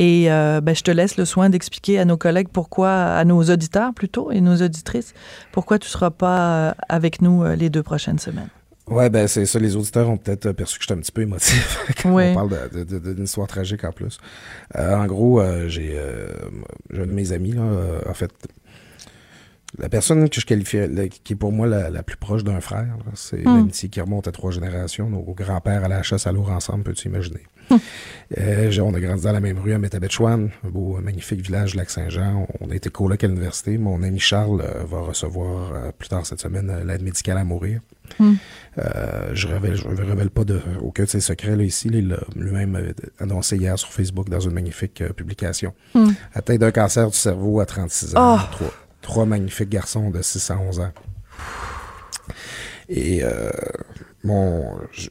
[0.00, 3.92] Et ben, je te laisse le soin d'expliquer à nos collègues pourquoi, à nos auditeurs
[3.92, 5.12] plutôt et nos auditrices,
[5.52, 8.48] pourquoi tu seras pas avec nous les deux prochaines semaines.
[8.90, 9.60] Ouais, ben c'est ça.
[9.60, 13.24] Les auditeurs ont peut-être perçu que j'étais un petit peu émotif quand on parle d'une
[13.24, 14.18] histoire tragique en plus.
[14.76, 16.32] Euh, en gros, euh, j'ai euh,
[16.94, 17.62] un de mes amis, là,
[18.08, 18.32] en fait,
[19.78, 20.78] la personne que je qualifie,
[21.24, 23.56] qui est pour moi la, la plus proche d'un frère, c'est Hmm.
[23.56, 25.08] l'amitié qui remonte à trois générations.
[25.08, 27.40] Nos grands-pères allaient à la chasse à l'ours ensemble, peux-tu imaginer?
[28.36, 31.40] Euh, j'ai- on a grandi dans la même rue à Métabetchouane, un beau, un magnifique
[31.40, 32.48] village, Lac-Saint-Jean.
[32.60, 33.78] On a été coloc à l'université.
[33.78, 37.44] Mon ami Charles euh, va recevoir euh, plus tard cette semaine euh, l'aide médicale à
[37.44, 37.80] mourir.
[38.18, 38.34] Hmm.
[38.78, 41.88] Euh, je révèle, je révèle pas de, aucun de ses secrets là, ici.
[41.92, 45.72] Il lui-même euh, annoncé hier sur Facebook dans une magnifique euh, publication.
[45.94, 46.10] Hmm.
[46.34, 48.36] Atteint d'un cancer du cerveau à 36 ans.
[48.40, 48.50] Ah.
[49.02, 50.92] Trois magnifiques garçons de 6 à 11 ans.
[52.88, 53.50] Et euh,
[54.24, 54.64] bon,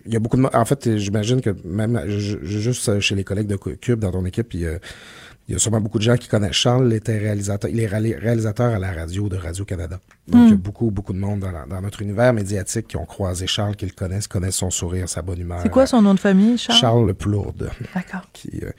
[0.06, 3.48] il y a beaucoup de En fait, j'imagine que même j- juste chez les collègues
[3.48, 4.80] de Cu- Cube dans ton équipe, il y a,
[5.50, 6.88] il y a sûrement beaucoup de gens qui connaissent Charles.
[6.92, 10.00] Il était réalisateur, il est ré- réalisateur à la radio de Radio-Canada.
[10.28, 10.58] Donc, il y a Mm.
[10.60, 13.88] beaucoup, beaucoup de monde dans, la- dans notre univers médiatique qui ont croisé Charles, qui
[13.88, 15.60] le connaissent, connaissent son sourire, sa bonne humeur.
[15.64, 16.78] C'est quoi son nom de famille, Charles?
[16.80, 18.22] Charles Plourde, D'accord.
[18.34, 18.70] qui, euh,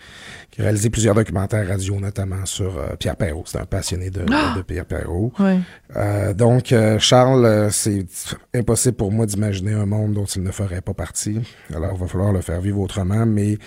[0.52, 3.42] qui a réalisé plusieurs documentaires radio, notamment sur euh, Pierre Perrault.
[3.46, 4.54] C'est un passionné de, Ah!
[4.56, 5.32] de Pierre Perrault.
[5.40, 5.58] Oui.
[5.96, 8.06] Euh, donc, Charles, c'est
[8.54, 11.40] impossible pour moi d'imaginer un monde dont il ne ferait pas partie.
[11.74, 13.58] Alors, il va falloir le faire vivre autrement, mais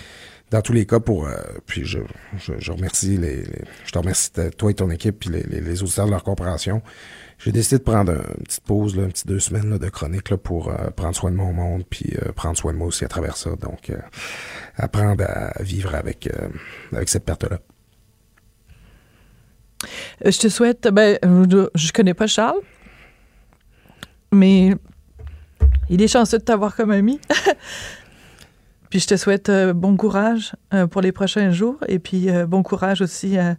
[0.54, 1.34] dans tous les cas, pour euh,
[1.66, 1.98] puis je,
[2.36, 3.42] je, remercie les,
[3.84, 6.80] je te remercie toi et ton équipe puis les, les, auditeurs de leur compréhension.
[7.38, 9.88] J'ai décidé de prendre un- une petite pause, là, une petite deux semaines là, de
[9.88, 12.86] chronique là, pour euh, prendre soin de mon monde puis euh, prendre soin de moi
[12.86, 13.50] aussi à travers ça.
[13.56, 13.90] Donc,
[14.76, 16.30] apprendre à vivre avec
[16.92, 17.58] avec cette perte-là.
[20.24, 20.86] Je te souhaite.
[20.92, 21.18] Ben,
[21.74, 22.60] je connais pas Charles,
[24.32, 24.76] mais
[25.90, 27.18] il est chanceux de t'avoir comme ami.
[28.94, 32.46] puis je te souhaite euh, bon courage euh, pour les prochains jours et puis euh,
[32.46, 33.56] bon courage aussi à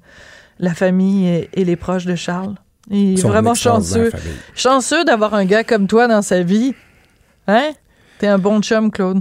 [0.59, 2.55] la famille et, et les proches de Charles.
[2.89, 4.13] Il est vraiment chanceux.
[4.55, 6.73] Chanceux d'avoir un gars comme toi dans sa vie.
[7.47, 7.71] Hein?
[8.19, 9.19] T'es un bon chum, Claude.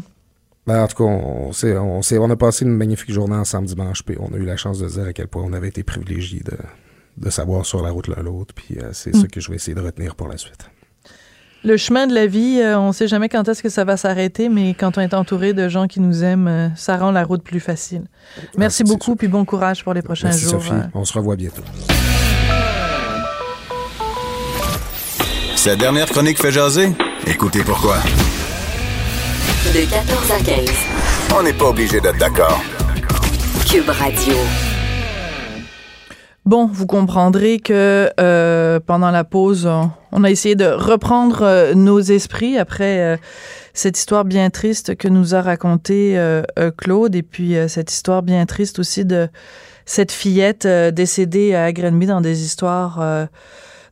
[0.68, 4.04] Ben, en tout cas, on, s'est- on, on a passé une magnifique journée ensemble dimanche,
[4.04, 6.44] puis on a eu la chance de dire à quel point on avait été privilégiés
[6.44, 6.56] de,
[7.16, 9.20] de savoir sur la route l'un l'autre, puis euh, c'est Mm.
[9.22, 10.70] ça que je vais essayer de retenir pour la suite.
[11.64, 14.50] Le chemin de la vie, euh, on sait jamais quand est-ce que ça va s'arrêter,
[14.50, 17.42] mais quand on est entouré de gens qui nous aiment, euh, ça rend la route
[17.42, 18.02] plus facile.
[18.58, 20.52] Merci Ah, beaucoup, puis bon courage pour les prochains Merci jours.
[20.62, 20.88] Sophie, euh.
[20.92, 21.62] on se revoit bientôt.
[25.56, 26.92] Cette dernière chronique fait jaser?
[27.26, 27.96] Écoutez pourquoi.
[29.72, 30.68] De 14 à 15.
[31.34, 32.62] On n'est pas obligé d'être d'accord.
[33.66, 34.34] Cube Radio.
[36.46, 39.66] Bon, vous comprendrez que euh, pendant la pause,
[40.12, 43.16] on, a essayé de reprendre euh, nos esprits après euh,
[43.72, 46.42] cette histoire bien triste que nous a racontée euh,
[46.76, 49.28] Claude, et puis cette histoire bien triste aussi de
[49.86, 53.26] cette fillette décédée à Grenby dans des histoires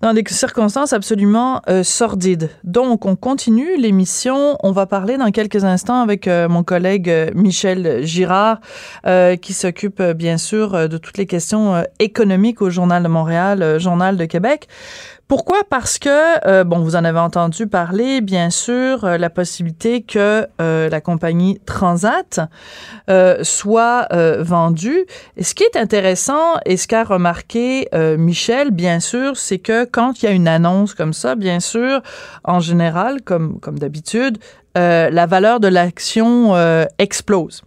[0.03, 2.51] dans des circonstances absolument euh, sordides.
[2.65, 4.59] Donc, on continue l'émission.
[4.63, 8.61] On va parler dans quelques instants avec euh, mon collègue euh, Michel Girard,
[9.41, 14.25] qui s'occupe bien sûr de toutes les questions économiques au Journal de Montréal, Journal de
[14.25, 14.69] Québec.
[15.29, 15.63] Pourquoi?
[15.69, 20.47] Parce que, euh, bon, vous en avez entendu parler, bien sûr, euh, la possibilité que
[20.61, 22.41] euh, la compagnie Transat
[23.43, 24.09] soit
[24.41, 25.05] vendue.
[25.37, 30.23] Et ce qui est intéressant et ce qu'a remarqué Michel, bien sûr, c'est que quand
[30.23, 32.01] il y a une annonce comme ça, bien sûr,
[32.45, 34.39] en général, comme, comme d'habitude,
[34.79, 37.63] euh, la valeur de l'action euh, explose.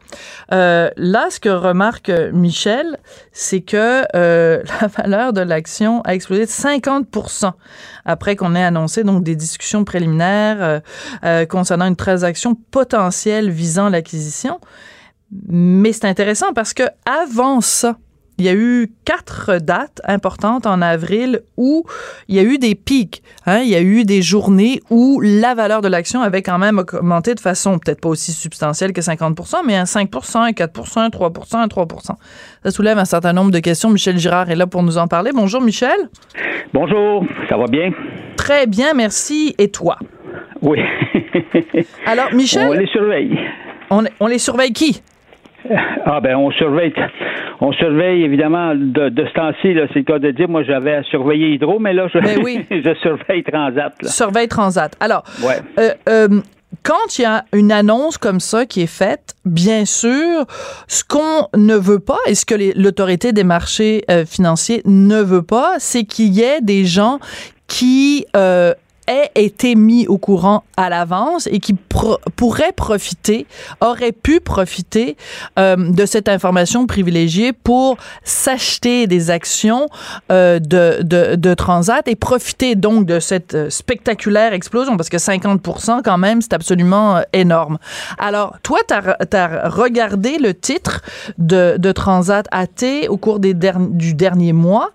[0.51, 2.97] Euh, là, ce que remarque Michel,
[3.31, 7.51] c'est que la valeur de l'action a explosé de 50%
[8.05, 10.81] après qu'on ait annoncé donc des discussions préliminaires
[11.49, 14.59] concernant une transaction potentielle visant l'acquisition.
[15.47, 17.97] Mais c'est intéressant parce que avant ça,
[18.37, 21.85] il y a eu quatre dates importantes en avril où
[22.27, 23.23] il y a eu des pics.
[23.45, 23.59] Hein?
[23.59, 27.33] Il y a eu des journées où la valeur de l'action avait quand même augmenté
[27.33, 31.31] de façon peut-être pas aussi substantielle que 50 mais à 5 4 3
[31.69, 31.87] 3
[32.63, 33.89] Ça soulève un certain nombre de questions.
[33.89, 35.31] Michel Girard est là pour nous en parler.
[35.33, 36.09] Bonjour Michel.
[36.73, 37.91] Bonjour, ça va bien?
[38.35, 39.55] Très bien, merci.
[39.57, 39.97] Et toi?
[40.61, 40.79] Oui.
[42.05, 42.67] Alors, Michel?
[42.67, 43.39] On les surveille.
[43.89, 45.01] On, on les surveille qui?
[46.05, 46.93] Ah ben on surveille
[47.61, 51.03] on surveille évidemment de, de ce temps-ci, c'est le cas de dire, moi j'avais à
[51.03, 52.65] surveiller Hydro, mais là je, ben oui.
[52.71, 53.93] je surveille Transat.
[54.03, 54.95] Surveille Transat.
[54.99, 55.23] Alors
[55.79, 56.41] euh, euh,
[56.83, 60.45] quand il y a une annonce comme ça qui est faite, bien sûr,
[60.87, 65.43] ce qu'on ne veut pas et ce que l'autorité des marchés euh, financiers ne veut
[65.43, 67.19] pas, c'est qu'il y ait des gens
[67.67, 68.25] qui
[69.07, 73.47] ait été mis au courant à l'avance et qui pourrait profiter,
[73.81, 75.17] aurait pu profiter
[75.57, 79.87] euh, de cette information privilégiée pour s'acheter des actions
[80.31, 86.01] euh, de, de, Transat et profiter donc de cette euh, spectaculaire explosion parce que 50%
[86.03, 87.77] quand même, c'est absolument énorme.
[88.17, 91.01] Alors, toi, tu as, regardé le titre
[91.37, 94.91] de, de Transat AT au cours des du dernier mois.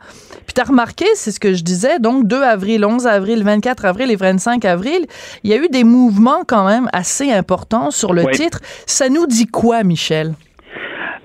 [0.47, 3.85] Puis tu as remarqué, c'est ce que je disais, donc 2 avril, 11 avril, 24
[3.85, 5.07] avril et 25 avril,
[5.43, 8.61] il y a eu des mouvements quand même assez importants sur le titre.
[8.87, 10.35] Ça nous dit quoi, Michel?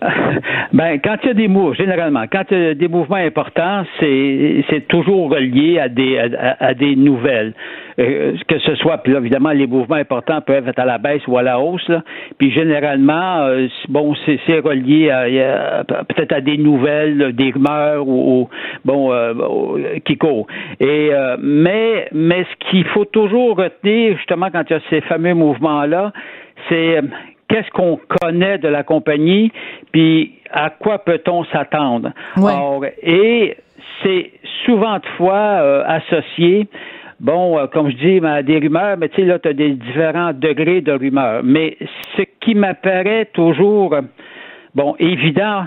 [0.73, 3.83] Ben, quand il y a des mouvements, généralement, quand il y a des mouvements importants,
[3.99, 7.53] c'est toujours relié à des à, des nouvelles.
[7.97, 11.25] Euh, que ce soit, puis là, évidemment, les mouvements importants peuvent être à la baisse
[11.27, 12.03] ou à la hausse, là.
[12.37, 18.49] Puis généralement, euh, bon, c'est relié à, peut-être à des nouvelles, des rumeurs ou,
[18.83, 19.33] bon euh,
[20.03, 20.47] qui courent.
[20.81, 25.33] Et mais mais ce qu'il faut toujours retenir justement quand il y a ces fameux
[25.33, 26.11] mouvements là,
[26.67, 26.99] c'est
[27.47, 29.51] qu'est-ce qu'on connaît de la compagnie,
[29.91, 32.12] puis à quoi peut-on s'attendre?
[33.01, 33.58] Et
[34.03, 34.31] c'est
[34.65, 36.67] souvent de fois euh, associé
[37.19, 39.71] bon, euh, comme je dis, à des rumeurs, mais tu sais, là, tu as des
[39.71, 41.41] différents degrés de rumeurs.
[41.43, 41.77] Mais
[42.17, 43.95] ce qui m'apparaît toujours,
[44.75, 45.65] bon, évident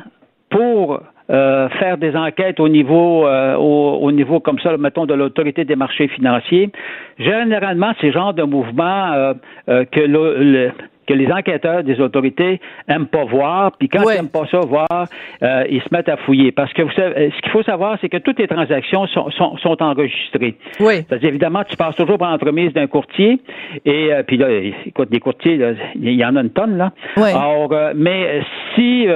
[0.50, 5.76] pour euh, faire des enquêtes au niveau, au, niveau comme ça, mettons, de l'autorité des
[5.76, 6.70] marchés financiers.
[7.18, 9.32] Généralement, ces genres de mouvements
[9.66, 10.70] que le,
[11.08, 15.06] que les enquêteurs des autorités aiment pas voir, puis quand ils n'aiment pas ça voir,
[15.42, 16.52] euh, ils se mettent à fouiller.
[16.52, 19.30] Parce que vous savez, euh, ce qu'il faut savoir, c'est que toutes les transactions sont,
[19.30, 20.56] sont, sont enregistrées.
[20.80, 20.96] Oui.
[21.08, 23.40] C'est-à-dire, évidemment, tu passes toujours par l'entremise d'un courtier,
[23.86, 24.48] et euh, puis là,
[24.84, 25.58] écoute, des courtiers,
[25.94, 26.92] il y en a une tonne, là.
[27.16, 27.30] Oui.
[27.30, 28.42] Alors, mais
[28.74, 29.06] si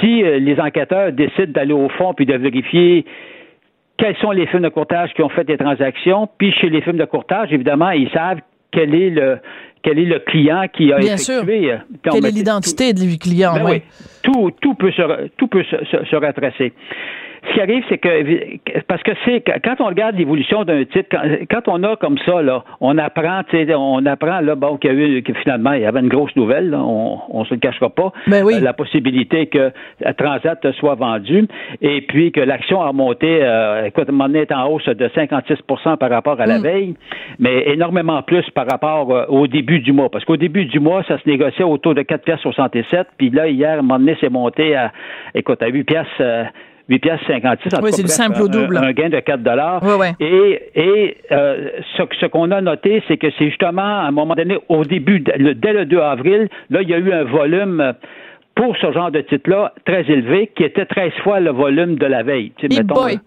[0.00, 3.04] si les enquêteurs décident d'aller au fond puis de vérifier
[3.98, 6.96] quels sont les firmes de courtage qui ont fait des transactions, puis chez les firmes
[6.96, 8.40] de courtage, évidemment, ils savent
[8.72, 9.38] quel est le
[9.82, 11.42] quel est le client qui a Bien Sûr.
[11.46, 13.82] Euh, Quelle est l'identité du client, ben oui.
[14.22, 15.76] Tout, tout peut se, tout peut se,
[16.08, 16.72] se retracer
[17.48, 21.16] ce qui arrive, c'est que parce que c'est quand on regarde l'évolution d'un titre,
[21.50, 23.42] quand, on a comme ça, là, on apprend,
[23.76, 26.34] on apprend là, bon, qu'il y a eu que finalement il y avait une grosse
[26.36, 28.54] nouvelle, on, on se le cachera pas, ben oui.
[28.54, 29.72] Euh, la possibilité que
[30.18, 31.48] Transat soit vendue
[31.80, 36.10] et puis que l'action a monté, euh, écoute, mon est en hausse de 56% par
[36.10, 36.62] rapport à la mm.
[36.62, 36.94] veille,
[37.40, 41.02] mais énormément plus par rapport euh, au début du mois, parce qu'au début du mois,
[41.08, 44.92] ça se négociait autour de 4,67 puis là hier, mon s'est monté à,
[45.34, 46.22] écoute, à 8 pièces.
[46.90, 47.80] Euh, 8 piastres 56.
[47.82, 48.76] oui, c'est du simple au double.
[48.76, 49.82] Un, gain de 4 dollars.
[49.82, 54.10] Oui, Et, et euh, ce, ce qu'on a noté, c'est que c'est justement à un
[54.10, 57.94] moment donné, au début, dès le 2 avril, là, il y a eu un volume
[58.54, 62.22] pour ce genre de titre-là très élevé, qui était 13 fois le volume de la
[62.22, 62.52] veille.
[62.58, 63.18] Tu sais, boy.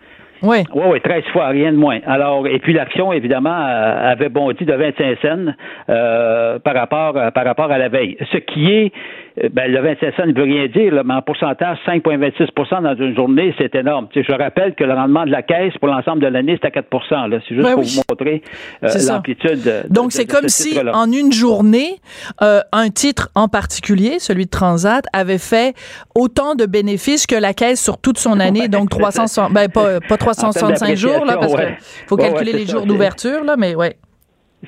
[0.42, 0.64] Oui.
[0.74, 2.00] Oui, oui, 13 fois, rien de moins.
[2.06, 5.54] Alors, et puis l'action, évidemment, euh, avait bondi de 25 cents
[5.90, 8.18] euh, par rapport par rapport à la veille.
[8.32, 11.22] Ce qui est euh, ben, le 27 cents ne veut rien dire, là, mais en
[11.22, 14.08] pourcentage, 5,26% dans une journée, c'est énorme.
[14.12, 16.68] Tu sais, je rappelle que le rendement de la caisse pour l'ensemble de l'année, c'est
[16.68, 16.88] à 4
[17.28, 17.40] là.
[17.48, 17.96] C'est juste Ben pour oui.
[17.96, 18.42] vous montrer
[18.84, 19.62] euh, l'amplitude.
[19.64, 21.96] de- Donc, c'est comme ce si, en une journée,
[22.42, 25.76] euh, un titre en particulier, celui de Transat, avait fait
[26.16, 30.18] autant de bénéfices que la caisse sur toute son année, donc 300, ben, pas, pas
[30.18, 31.66] 365 jours, là, parce ouais.
[31.66, 31.76] qu'il
[32.08, 33.98] faut Ouais, ouais, calculer les jours d'ouverture, là, mais ouais.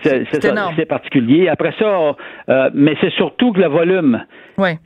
[0.03, 1.47] C'est particulier.
[1.49, 2.15] Après ça,
[2.49, 4.23] euh, mais c'est surtout que le volume.
[4.57, 4.77] Ouais.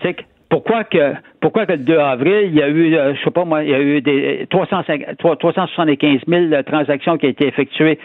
[0.49, 3.45] Pourquoi que pourquoi que le 2 avril, il y a eu, euh, je sais pas
[3.45, 7.97] moi, il y a eu des 305 trois- 375 000 transactions qui ont été effectuées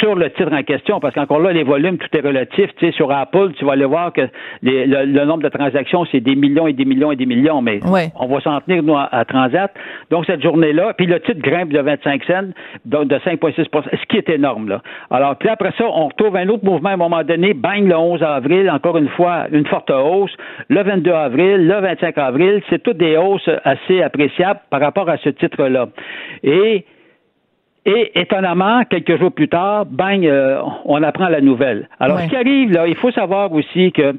[0.00, 2.70] sur le titre en question, parce qu'encore là, les volumes, tout est relatif.
[2.76, 4.22] Tu sais, sur Apple, tu vas aller voir que
[4.62, 7.60] les- le, le nombre de transactions, c'est des millions et des millions et des millions,
[7.62, 8.08] mais Ouais.
[8.18, 9.70] on va s'en tenir, nous, à, à Transat.
[10.10, 12.48] Donc, cette journée-là, puis le titre grimpe de 25 cents,
[12.84, 14.80] donc de 5,6% ce qui est énorme, là.
[15.10, 17.96] Alors, puis après ça, on retrouve un autre mouvement à un moment donné, bang, le
[17.96, 20.34] 11 avril, encore une fois, une forte hausse.
[20.68, 25.16] Le 22 avril, le 25 avril, c'est toutes des hausses assez appréciables par rapport à
[25.18, 25.88] ce titre-là.
[26.42, 26.84] Et
[27.86, 31.88] et étonnamment, quelques jours plus tard, bang, euh, on apprend la nouvelle.
[32.00, 32.24] Alors, Ouais.
[32.24, 34.14] ce qui arrive, là, il faut savoir aussi que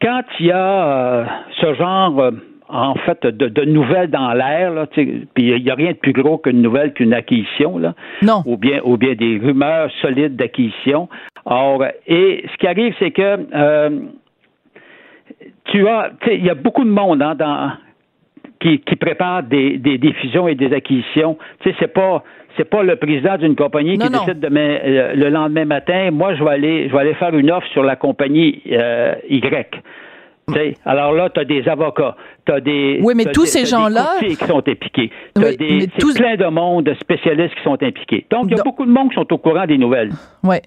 [0.00, 1.24] quand il y a euh,
[1.60, 2.30] ce genre, euh,
[2.68, 6.38] en fait, de, de nouvelles dans l'air, puis il n'y a rien de plus gros
[6.38, 8.42] qu'une nouvelle qu'une acquisition, là, Non.
[8.46, 11.08] ou bien, ou bien des rumeurs solides d'acquisition.
[11.44, 13.90] Or, et ce qui arrive, c'est que euh,
[15.66, 17.72] tu as, tu sais, il y a beaucoup de monde hein, dans,
[18.62, 21.36] qui, qui prépare des, des, des fusions et des acquisitions.
[21.60, 22.22] Tu sais, c'est pas
[22.56, 24.18] c'est pas le président d'une compagnie Non, qui non.
[24.24, 27.50] décide demain, euh, le lendemain matin, moi je vais aller je vais aller faire une
[27.50, 29.70] offre sur la compagnie euh, Y.
[30.48, 32.98] Tu sais, alors là, tu as des avocats, tu as des.
[33.02, 35.10] Oui, mais tous des- ces gens-là- qui sont impliqués.
[35.36, 38.26] Tu Oui, mais des tous- plein de monde, de spécialistes qui sont impliqués.
[38.28, 40.10] Donc, il y a Donc- beaucoup de monde qui sont au courant des nouvelles.
[40.42, 40.60] Ouais.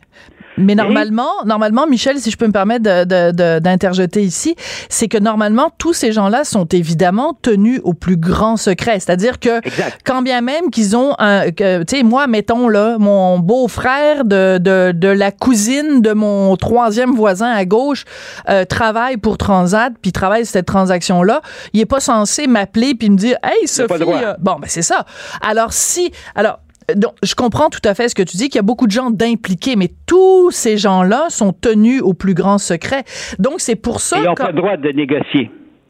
[0.57, 4.55] Mais normalement, normalement, Michel, si je peux me permettre de- de- de- d'interjeter ici,
[4.89, 8.99] c'est que normalement, tous ces gens-là sont évidemment tenus au plus grand secret.
[8.99, 9.99] C'est-à-dire que Exact.
[10.05, 14.91] quand bien même qu'ils ont un, tu sais, moi, mettons là, mon beau-frère de, de,
[14.93, 18.05] de la cousine de mon troisième voisin à gauche
[18.49, 21.41] euh, travaille pour Transat, puis travaille cette transaction-là,
[21.73, 25.05] il est pas censé m'appeler puis me dire, hey Sophie, euh, bon ben c'est ça.
[25.41, 26.59] Alors si, alors
[26.93, 28.91] donc, je comprends tout à fait ce que tu dis, qu'il y a beaucoup de
[28.91, 33.03] gens d'impliqués, mais tous ces gens-là sont tenus au plus grand secret.
[33.39, 35.49] Donc, c'est pour ça ils n'ont pas le droit de négocier.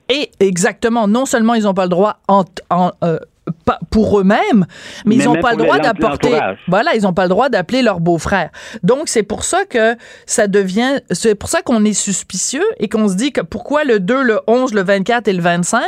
[0.09, 3.17] Et exactement, non seulement ils n'ont pas le droit en, en, euh,
[3.65, 4.65] pas pour eux-mêmes, mais,
[5.05, 6.39] Mais ils n'ont pas le droit d'apporter.
[6.67, 8.49] Voilà, ils n'ont pas le droit d'appeler leur beau-frère.
[8.83, 13.07] Donc c'est pour ça que ça devient, c'est pour ça qu'on est suspicieux et qu'on
[13.07, 15.81] se dit que pourquoi le 2, le 11, le 24 et le 25,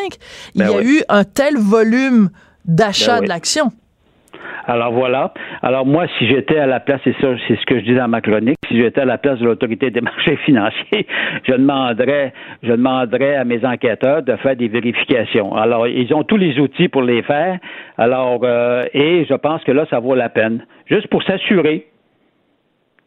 [0.56, 0.86] il Ben y a oui.
[1.00, 2.30] eu un tel volume
[2.66, 3.24] d'achat Ben oui.
[3.26, 3.72] de l'action.
[4.66, 5.34] Alors voilà.
[5.62, 8.22] Alors moi, si j'étais à la place, ça, c'est ce que je dis dans ma
[8.22, 11.08] chronique, si j'étais à la place de l'autorité des marchés financiers,
[11.44, 12.34] je demanderais,
[12.64, 15.56] je demanderais à mes enquêteurs de faire des vérifications.
[15.56, 17.60] Alors ils ont tous les outils pour les faire.
[17.98, 21.88] Alors euh, et je pense que là, ça vaut la peine, juste pour s'assurer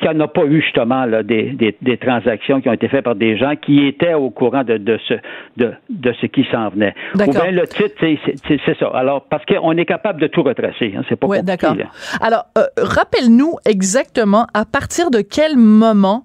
[0.01, 2.89] qu'il n'y en a pas eu justement là, des, des, des transactions qui ont été
[2.89, 5.15] faites par des gens qui étaient au courant de, de ce
[5.57, 6.95] de, de ce qui s'en venait.
[7.15, 8.89] Ou bien le titre, c'est- c'est c'est- c'est ça.
[8.95, 10.95] Alors parce qu'on est capable de tout retracer.
[10.97, 11.77] Hein, c'est pas Oui, compliqué, d'accord.
[12.21, 16.25] Alors, euh, rappelle-nous exactement à partir de quel moment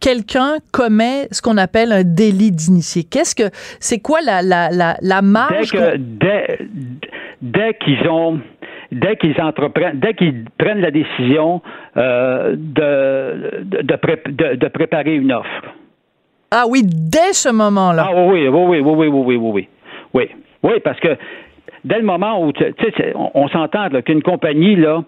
[0.00, 3.04] quelqu'un commet ce qu'on appelle un délit d'initié?
[3.04, 3.50] Qu'est-ce que
[3.80, 6.58] c'est quoi la la la, la Dès marge que qu'on- dès,
[7.42, 8.40] dès qu'ils ont
[8.92, 11.62] dès qu'ils entreprennent, dès qu'ils prennent la décision
[11.96, 15.62] euh, de, de, pré- de- de préparer une offre.
[16.50, 18.06] Ah oui, dès ce moment-là.
[18.08, 19.68] Ah oui, oui, oui, oui, oui, oui, oui, oui,
[20.14, 20.28] oui.
[20.62, 21.16] Oui, parce que
[21.84, 25.02] dès le moment où, tu sais, on, on s'entend qu'une compagnie, là,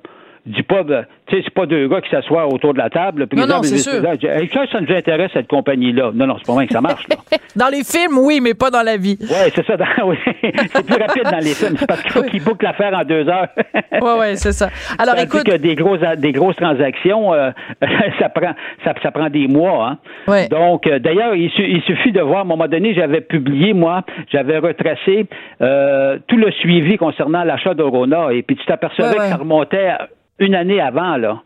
[0.45, 3.27] dit pas, ben, tu sais, c'est pas deux gars qui s'assoient autour de la table,
[3.35, 4.03] Non, non, c'est sûr.
[4.05, 6.11] Hey, ça, ça nous intéresse, cette compagnie-là.
[6.15, 7.17] Non, non, c'est pas vrai que ça marche, là.
[7.55, 9.17] Dans les films, oui, mais pas dans la vie.
[9.21, 9.77] Oui, c'est ça.
[9.77, 10.17] dans- oui.
[10.43, 11.77] c'est plus rapide dans les films.
[11.77, 13.49] C'est parce qu'il faut qu'ils bouclent l'affaire en deux heures.
[14.01, 14.71] Ouais, ouais, c'est ça.
[14.99, 17.51] Alors, Tandis écoute, que des grosses, des grosses transactions, euh,
[18.19, 19.87] ça, prend, ça, ça prend des mois.
[19.91, 19.99] Hein?
[20.27, 20.49] Ouais.
[20.49, 23.75] Donc, euh, d'ailleurs, il, su- il suffit de voir, à un moment donné, j'avais publié,
[23.75, 25.27] moi, j'avais retracé
[25.61, 28.33] euh, tout le suivi concernant l'achat d'Orona.
[28.33, 31.43] Et puis, tu t'apercevais que ça remontait à une année avant, là.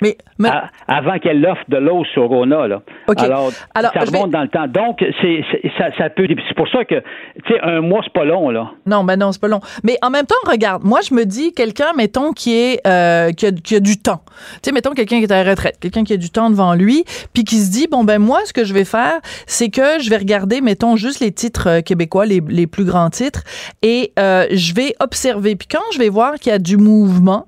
[0.00, 2.82] mais, mais- À- avant qu'elle l'offre de l'eau sur Rona, là.
[3.06, 3.20] OK.
[3.20, 4.66] Alors, Alors, ça vais- remonte dans le temps.
[4.66, 5.44] Donc, c'est,
[5.78, 6.26] ça, ça peut.
[6.48, 6.96] C'est pour ça que,
[7.44, 8.72] tu sais, un mois, c'est pas long, là.
[8.84, 9.60] non, ben non, c'est pas long.
[9.84, 13.46] Mais en même temps, regarde, moi, je me dis, quelqu'un, mettons, qui est euh, qui,
[13.46, 14.22] a, qui a du temps.
[14.54, 16.74] Tu sais, mettons quelqu'un qui est à la retraite, quelqu'un qui a du temps devant
[16.74, 20.00] lui, puis qui se dit, bon ben moi, ce que je vais faire, c'est que
[20.00, 23.44] je vais regarder, mettons, juste les titres euh, québécois, les, les plus grands titres,
[23.82, 25.54] et euh, je vais observer.
[25.54, 27.46] Puis quand je vais voir qu'il y a du mouvement,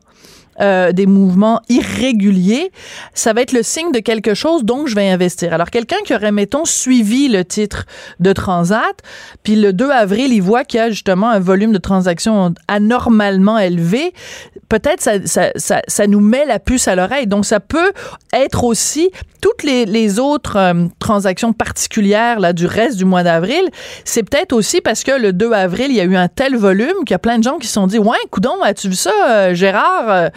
[0.61, 2.71] euh, des mouvements irréguliers,
[3.13, 5.53] ça va être le signe de quelque chose, donc je vais investir.
[5.53, 7.87] Alors, quelqu'un qui aurait, mettons, suivi le titre
[8.21, 8.95] de Transat,
[9.43, 13.59] puis le 2 avril, il voit qu'il y a justement un volume de transactions anormalement
[13.59, 14.13] élevé,
[14.69, 17.27] peut-être ça, ça, ça, ça nous met la puce à l'oreille.
[17.27, 17.93] Donc, ça peut
[18.33, 19.11] être aussi
[19.45, 23.61] toutes les, les autres euh, transactions particulières là, du reste du mois d'avril,
[24.05, 27.05] c'est peut-être aussi parce que le 2 avril, il y a eu un tel volume
[27.05, 29.11] qu'il y a plein de gens qui se sont dit Ouais, coudon, as-tu vu ça,
[29.29, 30.09] euh, Gérard?
[30.09, 30.29] Euh,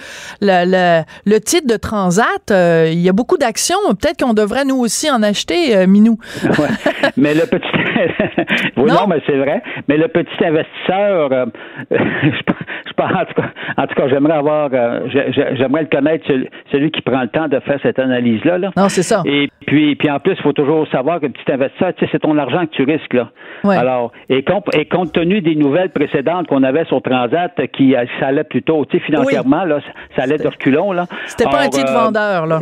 [0.41, 3.77] le, le, le, titre de Transat, il y a beaucoup d'actions.
[3.91, 6.17] Peut-être qu'on devrait nous aussi en acheter, Minou.
[6.43, 6.67] ouais.
[7.15, 7.65] Mais le petit.
[8.75, 8.93] oui, non?
[8.93, 9.63] non, mais c'est vrai.
[9.87, 11.29] Mais le petit investisseur,
[11.91, 14.69] je, pense, en tout cas, en tout cas j'aimerais avoir.
[15.09, 16.25] j'aimerais le connaître,
[16.71, 18.57] celui, qui prend le temps de faire cette analyse-là.
[18.57, 18.71] Là.
[18.75, 19.21] Non, c'est ça.
[19.25, 22.09] Et puis, puis en plus, il faut toujours savoir que le petit investisseur, tu sais,
[22.11, 23.29] c'est ton argent que tu risques, là.
[23.63, 23.75] Ouais.
[23.75, 28.27] Alors, et, comp et, compte tenu des nouvelles précédentes qu'on avait sur Transat, qui ça
[28.27, 29.69] allait plutôt, tu sais, financièrement, oui.
[29.69, 29.79] là,
[30.15, 31.05] ça allait de reculons, là.
[31.25, 32.61] C'était pas un titre euh, vendeur, là.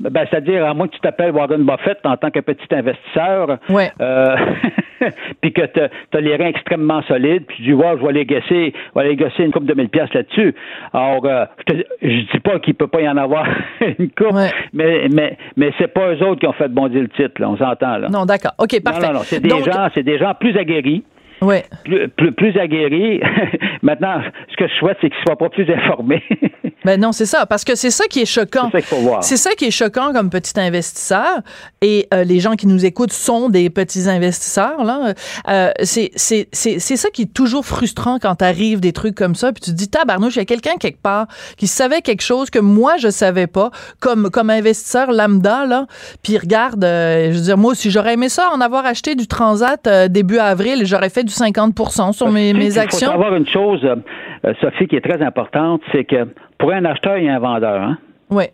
[0.00, 3.92] Ben, c'est-à-dire, à moins que tu t'appelles Warren Buffett en tant que petit investisseur, ouais.
[4.00, 4.36] euh,
[5.40, 8.24] puis que tu as les reins extrêmement solides, puis tu dis, ouais, je vais les
[8.26, 10.54] gasser, je vais les gasser une coupe de mille pièces là-dessus.
[10.92, 13.46] Alors, euh, je, te, je dis pas qu'il peut pas y en avoir
[13.98, 14.50] une coupe, ouais.
[14.72, 17.56] mais mais mais c'est pas eux autres qui ont fait bondir le titre, là, on
[17.56, 18.08] s'entend là.
[18.08, 18.52] Non, d'accord.
[18.58, 19.06] Ok, parfait.
[19.06, 19.24] Non, non, non.
[19.24, 19.64] c'est des Donc...
[19.64, 21.04] gens, c'est des gens plus aguerris.
[21.46, 21.64] Ouais.
[21.84, 23.20] Plus, plus, plus aguerris.
[23.82, 24.20] Maintenant,
[24.50, 26.22] ce que je souhaite, c'est qu'ils soient pas plus informés.
[26.84, 28.68] ben non, c'est ça, parce que c'est ça qui est choquant.
[28.72, 29.22] C'est ça qu'il faut voir.
[29.22, 31.40] C'est ça qui est choquant comme petit investisseur.
[31.82, 34.82] Et euh, les gens qui nous écoutent sont des petits investisseurs.
[34.84, 35.14] Là,
[35.48, 39.52] euh, c'est c'est c'est ça qui est toujours frustrant quand arrive des trucs comme ça.
[39.52, 41.26] Puis tu te dis, tabarnouche, il y a quelqu'un quelque part
[41.56, 43.70] qui savait quelque chose que moi je savais pas,
[44.00, 45.86] comme comme investisseur lambda là.
[46.22, 49.26] Puis regarde, euh, je veux dire, moi si j'aurais aimé ça, en avoir acheté du
[49.26, 53.08] Transat euh, début avril, j'aurais fait du 50 sur mes, mes actions.
[53.08, 56.28] Il faut savoir une chose, euh, Sophie, qui est très importante, c'est que
[56.58, 57.82] pour un acheteur, il y a un vendeur.
[57.82, 57.98] Hein?
[58.30, 58.44] Oui.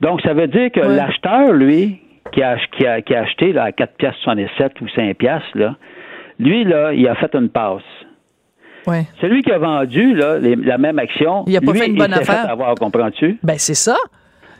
[0.00, 0.96] Donc, ça veut dire que ouais.
[0.96, 2.00] l'acheteur, lui,
[2.32, 5.48] qui a, qui a, qui a acheté là, à 4 piastres 77 ou 5 piastres,
[5.54, 5.76] là,
[6.38, 7.82] lui, là, il a fait une passe.
[8.86, 9.06] Ouais.
[9.20, 11.96] Celui qui a vendu là, les, la même action, il a pas lui, fait une
[11.96, 12.42] bonne affaire.
[12.42, 13.38] Fait avoir, comprends-tu?
[13.42, 13.96] Ben, c'est ça.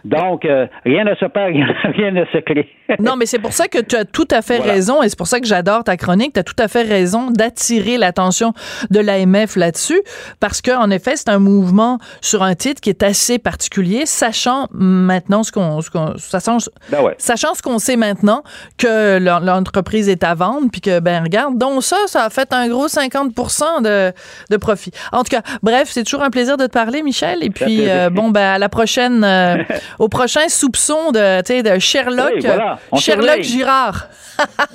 [0.06, 1.52] Donc, euh, rien ne se perd,
[1.96, 2.68] rien, ne se crée.
[3.00, 4.72] non, mais c'est pour ça que tu as tout à fait Voilà.
[4.74, 6.32] raison et c'est pour ça que j'adore ta chronique.
[6.34, 8.52] Tu as tout à fait raison d'attirer l'attention
[8.90, 10.00] de l'AMF là-dessus
[10.40, 15.42] parce qu'en effet, c'est un mouvement sur un titre qui est assez particulier, sachant maintenant
[15.42, 15.80] ce qu'on.
[15.80, 16.58] Ce qu'on sachant,
[16.90, 17.14] Ben ouais.
[17.18, 18.42] sachant ce qu'on sait maintenant
[18.78, 22.68] que l'entreprise est à vendre puis que, ben, regarde, donc ça, ça a fait un
[22.68, 23.34] gros 50
[23.82, 24.12] de,
[24.50, 24.90] de profit.
[25.12, 27.42] En tout cas, bref, c'est toujours un plaisir de te parler, Michel.
[27.42, 29.24] Et puis, euh, bon, ben, à la prochaine.
[29.24, 29.56] Euh,
[29.98, 31.42] au prochain soupçon de,
[31.78, 32.78] Sherlock, oui, voilà.
[32.92, 33.44] On Sherlock surveille.
[33.44, 34.08] Girard.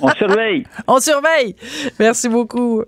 [0.00, 0.66] On surveille.
[0.86, 1.56] On surveille.
[1.98, 2.82] Merci beaucoup.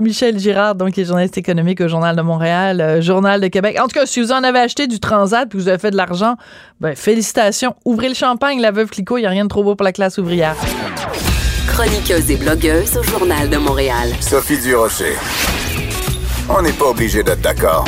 [0.00, 3.78] Michel Girard, donc, qui est journaliste économique au Journal de Montréal, euh, Journal de Québec.
[3.78, 5.96] En tout cas, si vous en avez acheté du Transat puis vous avez fait de
[5.96, 6.36] l'argent,
[6.80, 7.76] ben, félicitations.
[7.84, 9.18] Ouvrez le champagne, la veuve Clicquot.
[9.18, 10.56] Il n'y a rien de trop beau pour la classe ouvrière.
[11.68, 14.08] Chroniqueuse et blogueuse au Journal de Montréal.
[14.20, 15.16] Sophie Durocher.
[16.48, 17.84] On n'est pas obligé d'être d'accord.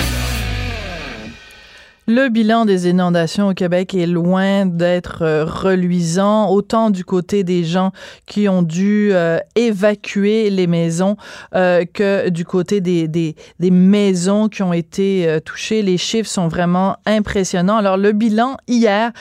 [2.15, 7.65] Le bilan des inondations au Québec est loin d'être euh, reluisant, autant du côté des
[7.65, 7.91] gens
[8.27, 11.17] qui ont dû euh, évacuer les maisons
[11.55, 13.35] euh, que du côté des, des,
[13.71, 15.81] maisons qui ont été touchées.
[15.81, 17.79] Les chiffres sont vraiment impressionnants.
[17.79, 19.13] Alors, le bilan hier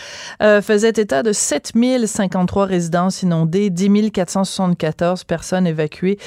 [0.42, 6.18] faisait état de 7053 résidences inondées, 10 474 personnes évacuées.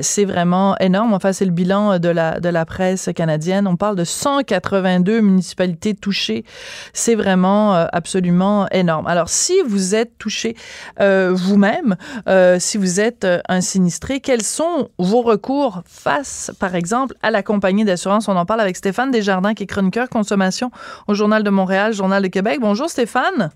[0.00, 1.14] C'est vraiment énorme.
[1.14, 3.66] Enfin, c'est le bilan de la, de la presse canadienne.
[3.66, 6.44] On parle de 182 municipalités touchées.
[6.92, 9.06] C'est vraiment euh, absolument énorme.
[9.06, 10.56] Alors, si vous êtes touché
[11.00, 11.96] euh, vous-même,
[12.28, 17.42] euh, si vous êtes un sinistré, quels sont vos recours face, par exemple, à la
[17.42, 18.28] compagnie d'assurance?
[18.28, 20.70] On en parle avec Stéphane Desjardins, qui est chroniqueur consommation
[21.08, 22.58] au Journal de Montréal, Journal de Québec.
[22.60, 23.50] Bonjour, Stéphane.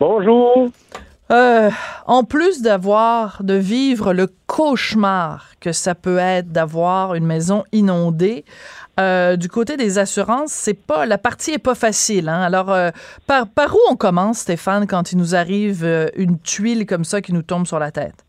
[0.00, 0.68] Bonjour.
[1.30, 1.70] Euh,
[2.06, 8.44] en plus d'avoir, de vivre le cauchemar que ça peut être d'avoir une maison inondée,
[9.00, 12.28] euh, du côté des assurances, c'est pas la partie est pas facile.
[12.28, 12.42] Hein?
[12.42, 12.90] Alors, euh,
[13.26, 15.84] par, par où on commence, Stéphane, quand il nous arrive
[16.16, 18.24] une tuile comme ça qui nous tombe sur la tête?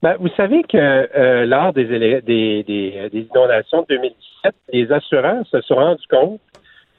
[0.00, 5.60] Ben, vous savez que lors des, des, des, des, inondations de 2017, les assureurs se
[5.62, 6.40] sont rendus compte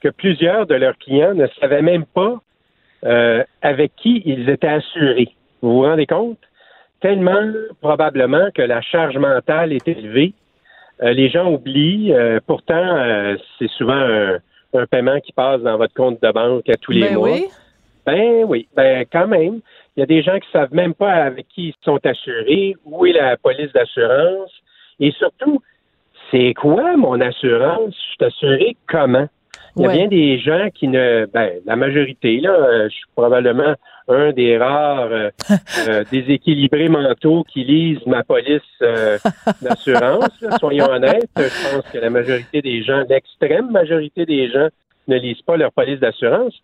[0.02, 2.40] que plusieurs de leurs clients ne savaient même pas
[3.04, 5.28] euh, avec qui ils étaient assurés.
[5.62, 6.38] Vous vous rendez compte?
[7.00, 10.34] Tellement probablement que la charge mentale est élevée.
[11.02, 12.12] Euh, les gens oublient.
[12.12, 14.38] Euh, pourtant, c'est souvent un,
[14.74, 17.30] un, paiement qui passe dans votre compte de banque à tous les ben mois.
[17.30, 17.46] Oui.
[18.06, 19.60] Ben oui, ben quand même.
[19.96, 23.06] Il y a des gens qui savent même pas avec qui ils sont assurés, où
[23.06, 24.50] est la police d'assurance,
[24.98, 25.60] et surtout,
[26.30, 27.94] c'est quoi mon assurance?
[27.94, 29.28] Je suis assuré comment?
[29.76, 33.06] Il y a bien des gens qui ne, ben, la majorité, là, euh, je suis
[33.14, 33.74] probablement
[34.08, 35.30] un des rares euh,
[35.88, 39.18] euh, déséquilibrés mentaux qui lisent ma police euh,
[39.62, 40.28] d'assurance.
[40.58, 44.68] Soyons honnêtes, je pense que la majorité des gens, l'extrême majorité des gens,
[45.08, 46.54] ne lisent pas leur police d'assurance.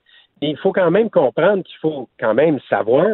[0.42, 3.06] Et il faut quand même comprendre qu'il faut quand même savoir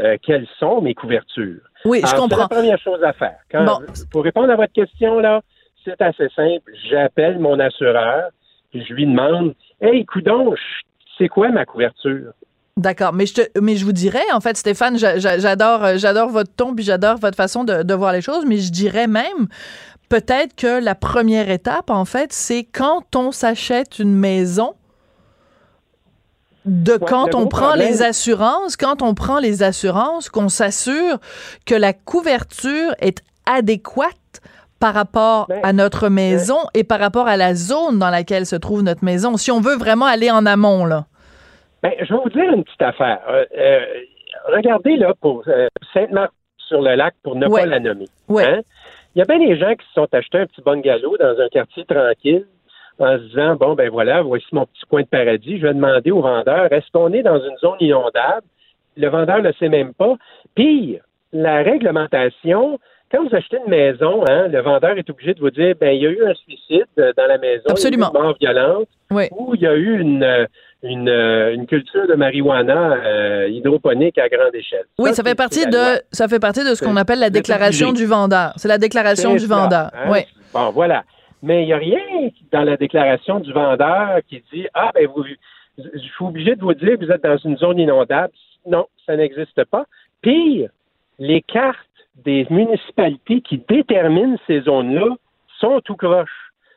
[0.00, 1.60] euh, quelles sont mes couvertures.
[1.84, 2.28] Oui, je comprends.
[2.28, 3.36] C'est la première chose à faire.
[3.50, 3.78] Quand- Bon.
[4.10, 5.40] Pour répondre à votre question, là,
[5.84, 6.70] c'est assez simple.
[6.90, 8.30] J'appelle mon assureur,
[8.74, 10.54] je lui demande Hey, coudon,
[11.16, 12.32] c'est quoi ma couverture?
[12.76, 16.52] D'accord, mais je te, mais je vous dirais en fait Stéphane, j'adore euh, j'adore votre
[16.54, 19.48] ton puis j'adore votre façon de, de voir les choses, mais je dirais même
[20.08, 24.74] peut-être que la première étape en fait, c'est quand on s'achète une maison
[26.66, 31.18] de quand on prend problème- les assurances, quand on prend les assurances, qu'on s'assure
[31.66, 34.14] que la couverture est adéquate
[34.80, 38.56] par rapport Ben, à notre maison et par rapport à la zone dans laquelle se
[38.56, 39.36] trouve notre maison.
[39.36, 41.04] Si on veut vraiment aller en amont là.
[41.82, 43.18] Ben, je vais vous dire une petite affaire.
[43.28, 43.80] Euh, euh,
[44.54, 47.60] regardez là pour euh, Sainte-Marthe-sur-le-Lac, pour ne Ouais.
[47.62, 48.06] pas la nommer.
[48.28, 48.44] Ouais.
[48.44, 48.60] Hein?
[49.14, 51.48] Il y a bien des gens qui se sont achetés un petit bungalow dans un
[51.48, 52.46] quartier tranquille
[53.00, 55.58] en se disant bon ben voilà, voici mon petit coin de paradis.
[55.58, 58.46] Je vais demander au vendeur est-ce qu'on est dans une zone inondable?
[58.96, 60.14] Le vendeur ne le sait même pas.
[60.54, 61.00] Pire,
[61.32, 62.78] la réglementation.
[63.10, 66.02] Quand vous achetez une maison, hein, le vendeur est obligé de vous dire ben il
[66.02, 68.10] y a eu un suicide euh, dans la maison, Absolument.
[68.14, 69.24] une mort violente, Oui.
[69.36, 70.46] ou il y a eu une euh,
[70.82, 74.84] une, euh, une culture de marijuana euh, hydroponique à grande échelle.
[74.98, 78.04] Oui, ça fait partie de ça fait partie de ce qu'on appelle la déclaration du
[78.06, 78.52] vendeur.
[78.56, 79.90] C'est la déclaration du ça, vendeur.
[79.94, 80.08] hein?
[80.10, 80.20] Oui.
[80.54, 81.02] Bon, voilà.
[81.42, 82.00] Mais il n'y a rien
[82.52, 85.24] dans la déclaration du vendeur qui dit Ah, ben, vous,
[85.78, 88.32] je suis obligé de vous dire que vous êtes dans une zone inondable.
[88.66, 89.84] Non, ça n'existe pas.
[90.20, 90.68] Pire,
[91.18, 91.87] les cartes
[92.24, 95.14] des municipalités qui déterminent ces zones-là
[95.60, 96.28] sont tout croche.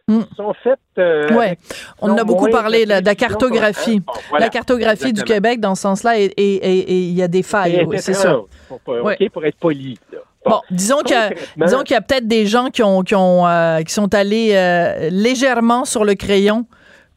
[0.08, 0.20] Mm.
[0.36, 0.80] Sont faites.
[0.98, 1.58] euh, Ouais.
[2.02, 4.00] On en a beaucoup parlé là, de la cartographie.
[4.00, 4.46] Bon, voilà.
[4.46, 5.24] La cartographie du.
[5.24, 8.40] Québec dans ce sens-là et il y a des failles, C'est oui, c'est ça.
[8.68, 9.18] pour, Ouais.
[9.32, 9.98] Pour être poli.
[10.12, 10.20] là.
[10.44, 14.14] Bon, disons qu'il y a, peut-être des gens qui ont qui ont euh, qui sont
[14.16, 16.66] allés euh, légèrement sur le crayon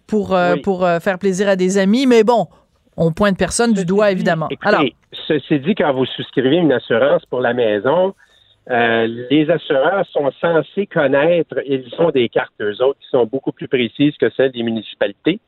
[0.06, 0.60] pour euh, Oui.
[0.60, 2.48] pour faire plaisir à des amis, mais bon,
[2.96, 4.48] on pointe personne du doigt évidemment.
[4.50, 4.84] Écoutez, Alors,
[5.26, 8.14] ceci dit, quand vous souscrivez une assurance pour la maison,
[8.70, 13.52] euh, les assureurs sont censés connaître, ils ont des cartes, eux autres, qui sont beaucoup
[13.52, 15.38] plus précises que celles des municipalités.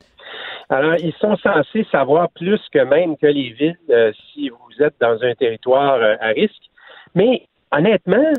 [0.69, 4.95] Alors, ils sont censés savoir plus que même que les villes euh, si vous êtes
[4.99, 6.69] dans un territoire euh, à risque.
[7.15, 8.31] Mais honnêtement,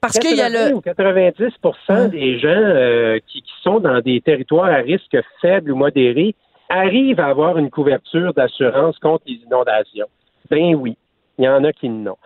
[0.00, 4.20] Parce qu'il y a 80 le- ou 90% des gens qui, qui sont dans des
[4.20, 6.34] territoires à risque faible ou modéré
[6.68, 10.08] arrivent à avoir une couverture d'assurance contre les inondations?
[10.50, 10.96] Ben oui,
[11.38, 12.16] il y en a qui n'ont.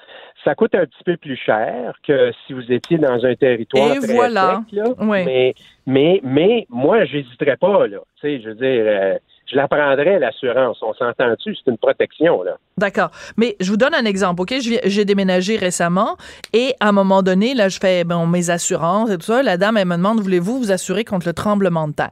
[0.45, 3.99] Ça coûte un petit peu plus cher que si vous étiez dans un territoire Et
[3.99, 4.63] très voilà.
[4.71, 4.85] sec, là.
[5.01, 5.25] Oui.
[5.25, 5.55] Mais,
[5.87, 7.99] mais, mais moi, j'hésiterais pas, là.
[8.21, 10.79] Tu sais, je veux dire, euh, je la prendrais, l'assurance.
[10.83, 12.59] On s'entend dessus, c'est une protection, là.
[12.79, 13.11] D'accord.
[13.37, 14.55] Mais je vous donne un exemple, OK?
[14.61, 16.17] J'ai déménagé récemment
[16.53, 19.43] et à un moment donné, là, je fais bon, mes assurances et tout ça.
[19.43, 22.11] La dame, elle me demande, voulez-vous vous assurer contre le tremblement de terre?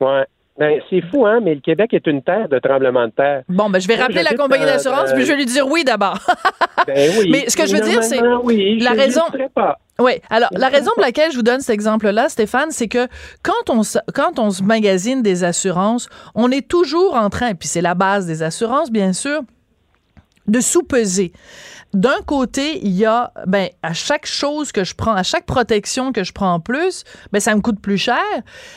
[0.00, 0.26] Ouais.
[0.58, 3.42] Ben, c'est fou, hein, mais le Québec est une terre de tremblement de terre.
[3.48, 5.66] Bon, ben, je vais Moi, rappeler la compagnie d'assurance, dans- puis je vais lui dire
[5.66, 6.18] oui d'abord.
[6.86, 7.28] Ben oui.
[7.30, 9.20] Mais ce que je veux dire, c'est oui, la raison-
[9.54, 9.78] pas.
[10.00, 10.12] Oui.
[10.30, 13.06] Alors, la raison pour laquelle je vous donne cet exemple-là, Stéphane, c'est que
[13.42, 17.68] quand on, se- quand on se magasine des assurances, on est toujours en train, puis
[17.68, 19.42] c'est la base des assurances, bien sûr,
[20.48, 21.32] de sous-peser.
[21.94, 26.12] D'un côté, il y a, ben, à chaque chose que je prends, à chaque protection
[26.12, 28.16] que je prends en plus, ben, ça me coûte plus cher,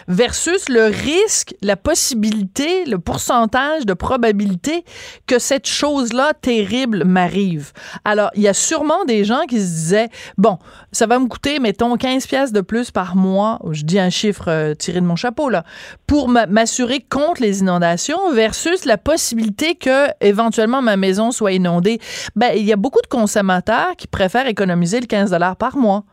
[0.10, 4.84] versus le risque, la possibilité, le pourcentage de probabilité
[5.28, 7.72] que cette chose-là terrible m'arrive.
[8.04, 10.58] Alors, il y a sûrement des gens qui se disaient, bon,
[10.92, 14.50] ça va me coûter, mettons, 15 pièces de plus par mois, je dis un chiffre
[14.50, 15.64] euh, tiré de mon chapeau, là,
[16.06, 22.00] pour ma- m'assurer contre les inondations versus la possibilité que, éventuellement, ma maison soit inondée.
[22.36, 26.04] Ben, il y a beaucoup de consommateurs qui préfèrent économiser le 15 par mois.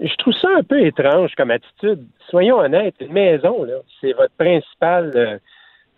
[0.00, 2.06] Je trouve ça un peu étrange comme attitude.
[2.28, 5.12] Soyons honnêtes, une maison, là, c'est votre principal.
[5.14, 5.38] euh,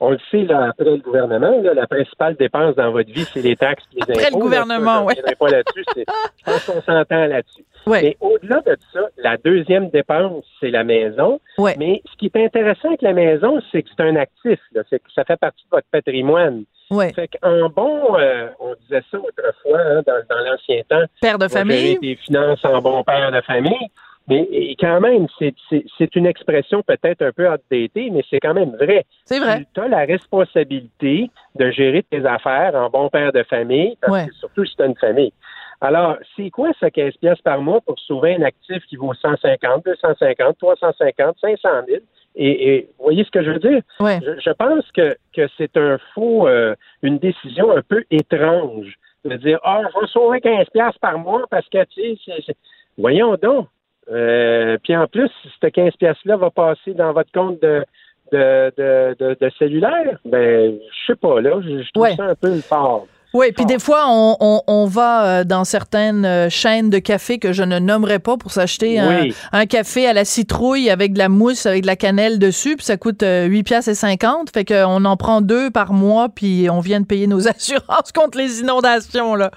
[0.00, 3.42] on le sait, là, après le gouvernement, là, la principale dépense dans votre vie, c'est
[3.42, 4.38] les taxes et les Après le impôts.
[4.38, 5.84] gouvernement, je reviendrai pas là-dessus.
[5.96, 7.64] Je pense qu'on s'entend là-dessus.
[7.86, 8.02] Ouais.
[8.02, 11.40] Mais au-delà de ça, la deuxième dépense, c'est la maison.
[11.58, 11.74] Ouais.
[11.78, 14.58] Mais ce qui est intéressant avec la maison, c'est que c'est un actif.
[14.72, 14.82] là.
[14.90, 16.64] C'est que ça fait partie de votre patrimoine.
[16.90, 17.12] Ouais.
[17.12, 21.48] Fait qu'un bon, euh, on disait ça autrefois hein, dans, dans l'ancien temps, Père de
[21.48, 21.98] famille.
[21.98, 23.88] tes finances en bon père de famille.
[24.26, 28.40] Mais et quand même, c'est- c'est c'est une expression peut-être un peu outdatée, mais c'est
[28.40, 29.06] quand même vrai.
[29.24, 29.66] C'est vrai.
[29.74, 34.26] Tu as la responsabilité de gérer tes affaires en bon père de famille, parce Ouais.
[34.26, 35.32] que surtout si tu as une famille.
[35.80, 39.84] Alors, c'est quoi ce 15 pièces par mois pour sauver un actif qui vaut 150,
[39.84, 42.00] 250, 350, 500 000?
[42.34, 43.82] Et, et vous voyez ce que je veux dire?
[44.00, 44.18] Ouais.
[44.24, 49.36] Je, je pense que, que c'est un faux, euh, une décision un peu étrange de
[49.36, 52.54] dire, ah, je vais sauver 15 pièces par mois parce que, tu sais,
[52.96, 53.68] voyons donc.
[54.10, 57.84] Euh, puis en plus, si ce 15 pièces-là va passer dans votre compte de,
[58.32, 62.14] de, de, de, de cellulaire, ben, je sais pas, là, je, je trouve Ouais.
[62.16, 63.06] ça un peu fort.
[63.34, 67.38] Oui, puis des fois, on, on, on va euh, dans certaines euh, chaînes de café
[67.38, 69.34] que je ne nommerai pas pour s'acheter un, Oui.
[69.52, 72.86] un café à la citrouille avec de la mousse, avec de la cannelle dessus, puis
[72.86, 74.50] ça coûte euh, 8 piastres et 50.
[74.50, 78.38] Fait qu'on en prend deux par mois, puis on vient de payer nos assurances contre
[78.38, 79.50] les inondations, là.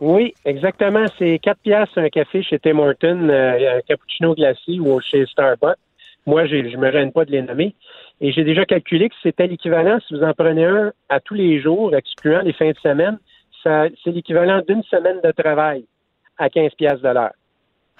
[0.00, 1.04] Oui, exactement.
[1.16, 5.76] C'est 4 piastres un café chez Tim Hortons, euh, un cappuccino glacé ou chez Starbucks.
[6.26, 7.74] Moi, je me gêne pas de les nommer.
[8.24, 11.60] Et j'ai déjà calculé que c'était l'équivalent, si vous en prenez un à tous les
[11.60, 13.18] jours, excluant les fins de semaine,
[13.64, 15.84] ça, c'est l'équivalent d'une semaine de travail
[16.38, 17.32] à 15 piastres de l'heure.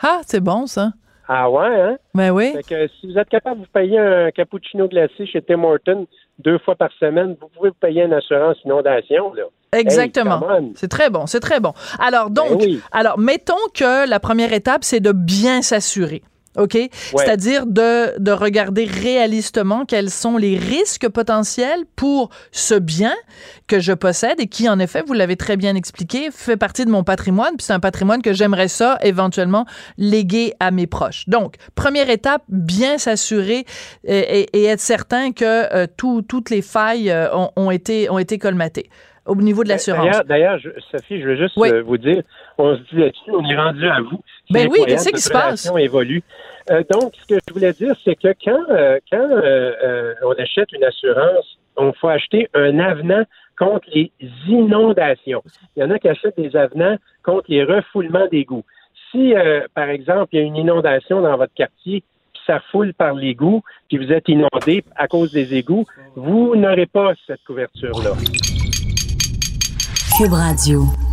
[0.00, 0.92] Ah, c'est bon, ça.
[1.28, 1.96] Ah ouais, hein?
[2.14, 2.52] Ben oui.
[2.52, 6.06] Fait que si vous êtes capable de vous payer un cappuccino glacé chez Tim Hortons
[6.38, 9.44] deux fois par semaine, vous pouvez vous payer une assurance inondation, là.
[9.72, 10.40] Exactement.
[10.50, 11.72] Hey, c'est très bon, c'est très bon.
[11.98, 12.80] Alors donc, Ben oui.
[12.92, 16.22] alors mettons que la première étape c'est de bien s'assurer.
[16.58, 16.76] OK?
[17.24, 23.14] C'est-à-dire de, de regarder réalistement quels sont les risques potentiels pour ce bien
[23.66, 26.90] que je possède et qui, en effet, vous l'avez très bien expliqué, fait partie de
[26.90, 29.64] mon patrimoine, puis c'est un patrimoine que j'aimerais ça éventuellement
[29.96, 31.24] léguer à mes proches.
[31.28, 33.64] Donc, première étape, bien s'assurer
[34.04, 38.10] et, et- et être certain que euh, tout- toutes les failles euh, ont, ont été,
[38.10, 38.90] ont été colmatées
[39.26, 40.22] au niveau de l'assurance.
[40.26, 40.58] D'ailleurs,
[40.90, 41.70] Sophie, je veux juste Oui.
[41.70, 42.22] euh, vous dire,
[42.58, 44.20] on se dit là-dessus, on est rendu à vous.
[44.50, 45.70] Ben oui, qu'est-ce qui se passe?
[45.78, 46.22] évolue.
[46.70, 50.70] Euh, donc, ce que je voulais dire, c'est que quand, euh, quand euh, on achète
[50.72, 53.24] une assurance, on faut acheter un avenant
[53.58, 54.10] contre les
[54.48, 55.42] inondations.
[55.76, 58.64] Il y en a qui achètent des avenants contre les refoulements d'égouts.
[59.10, 59.34] Si,
[59.74, 62.02] par exemple, il y a une inondation dans votre quartier,
[62.32, 65.84] puis ça foule par l'égout, puis vous êtes inondé à cause des égouts,
[66.16, 68.12] vous n'aurez pas cette couverture-là.
[70.16, 71.11] Cube Radio.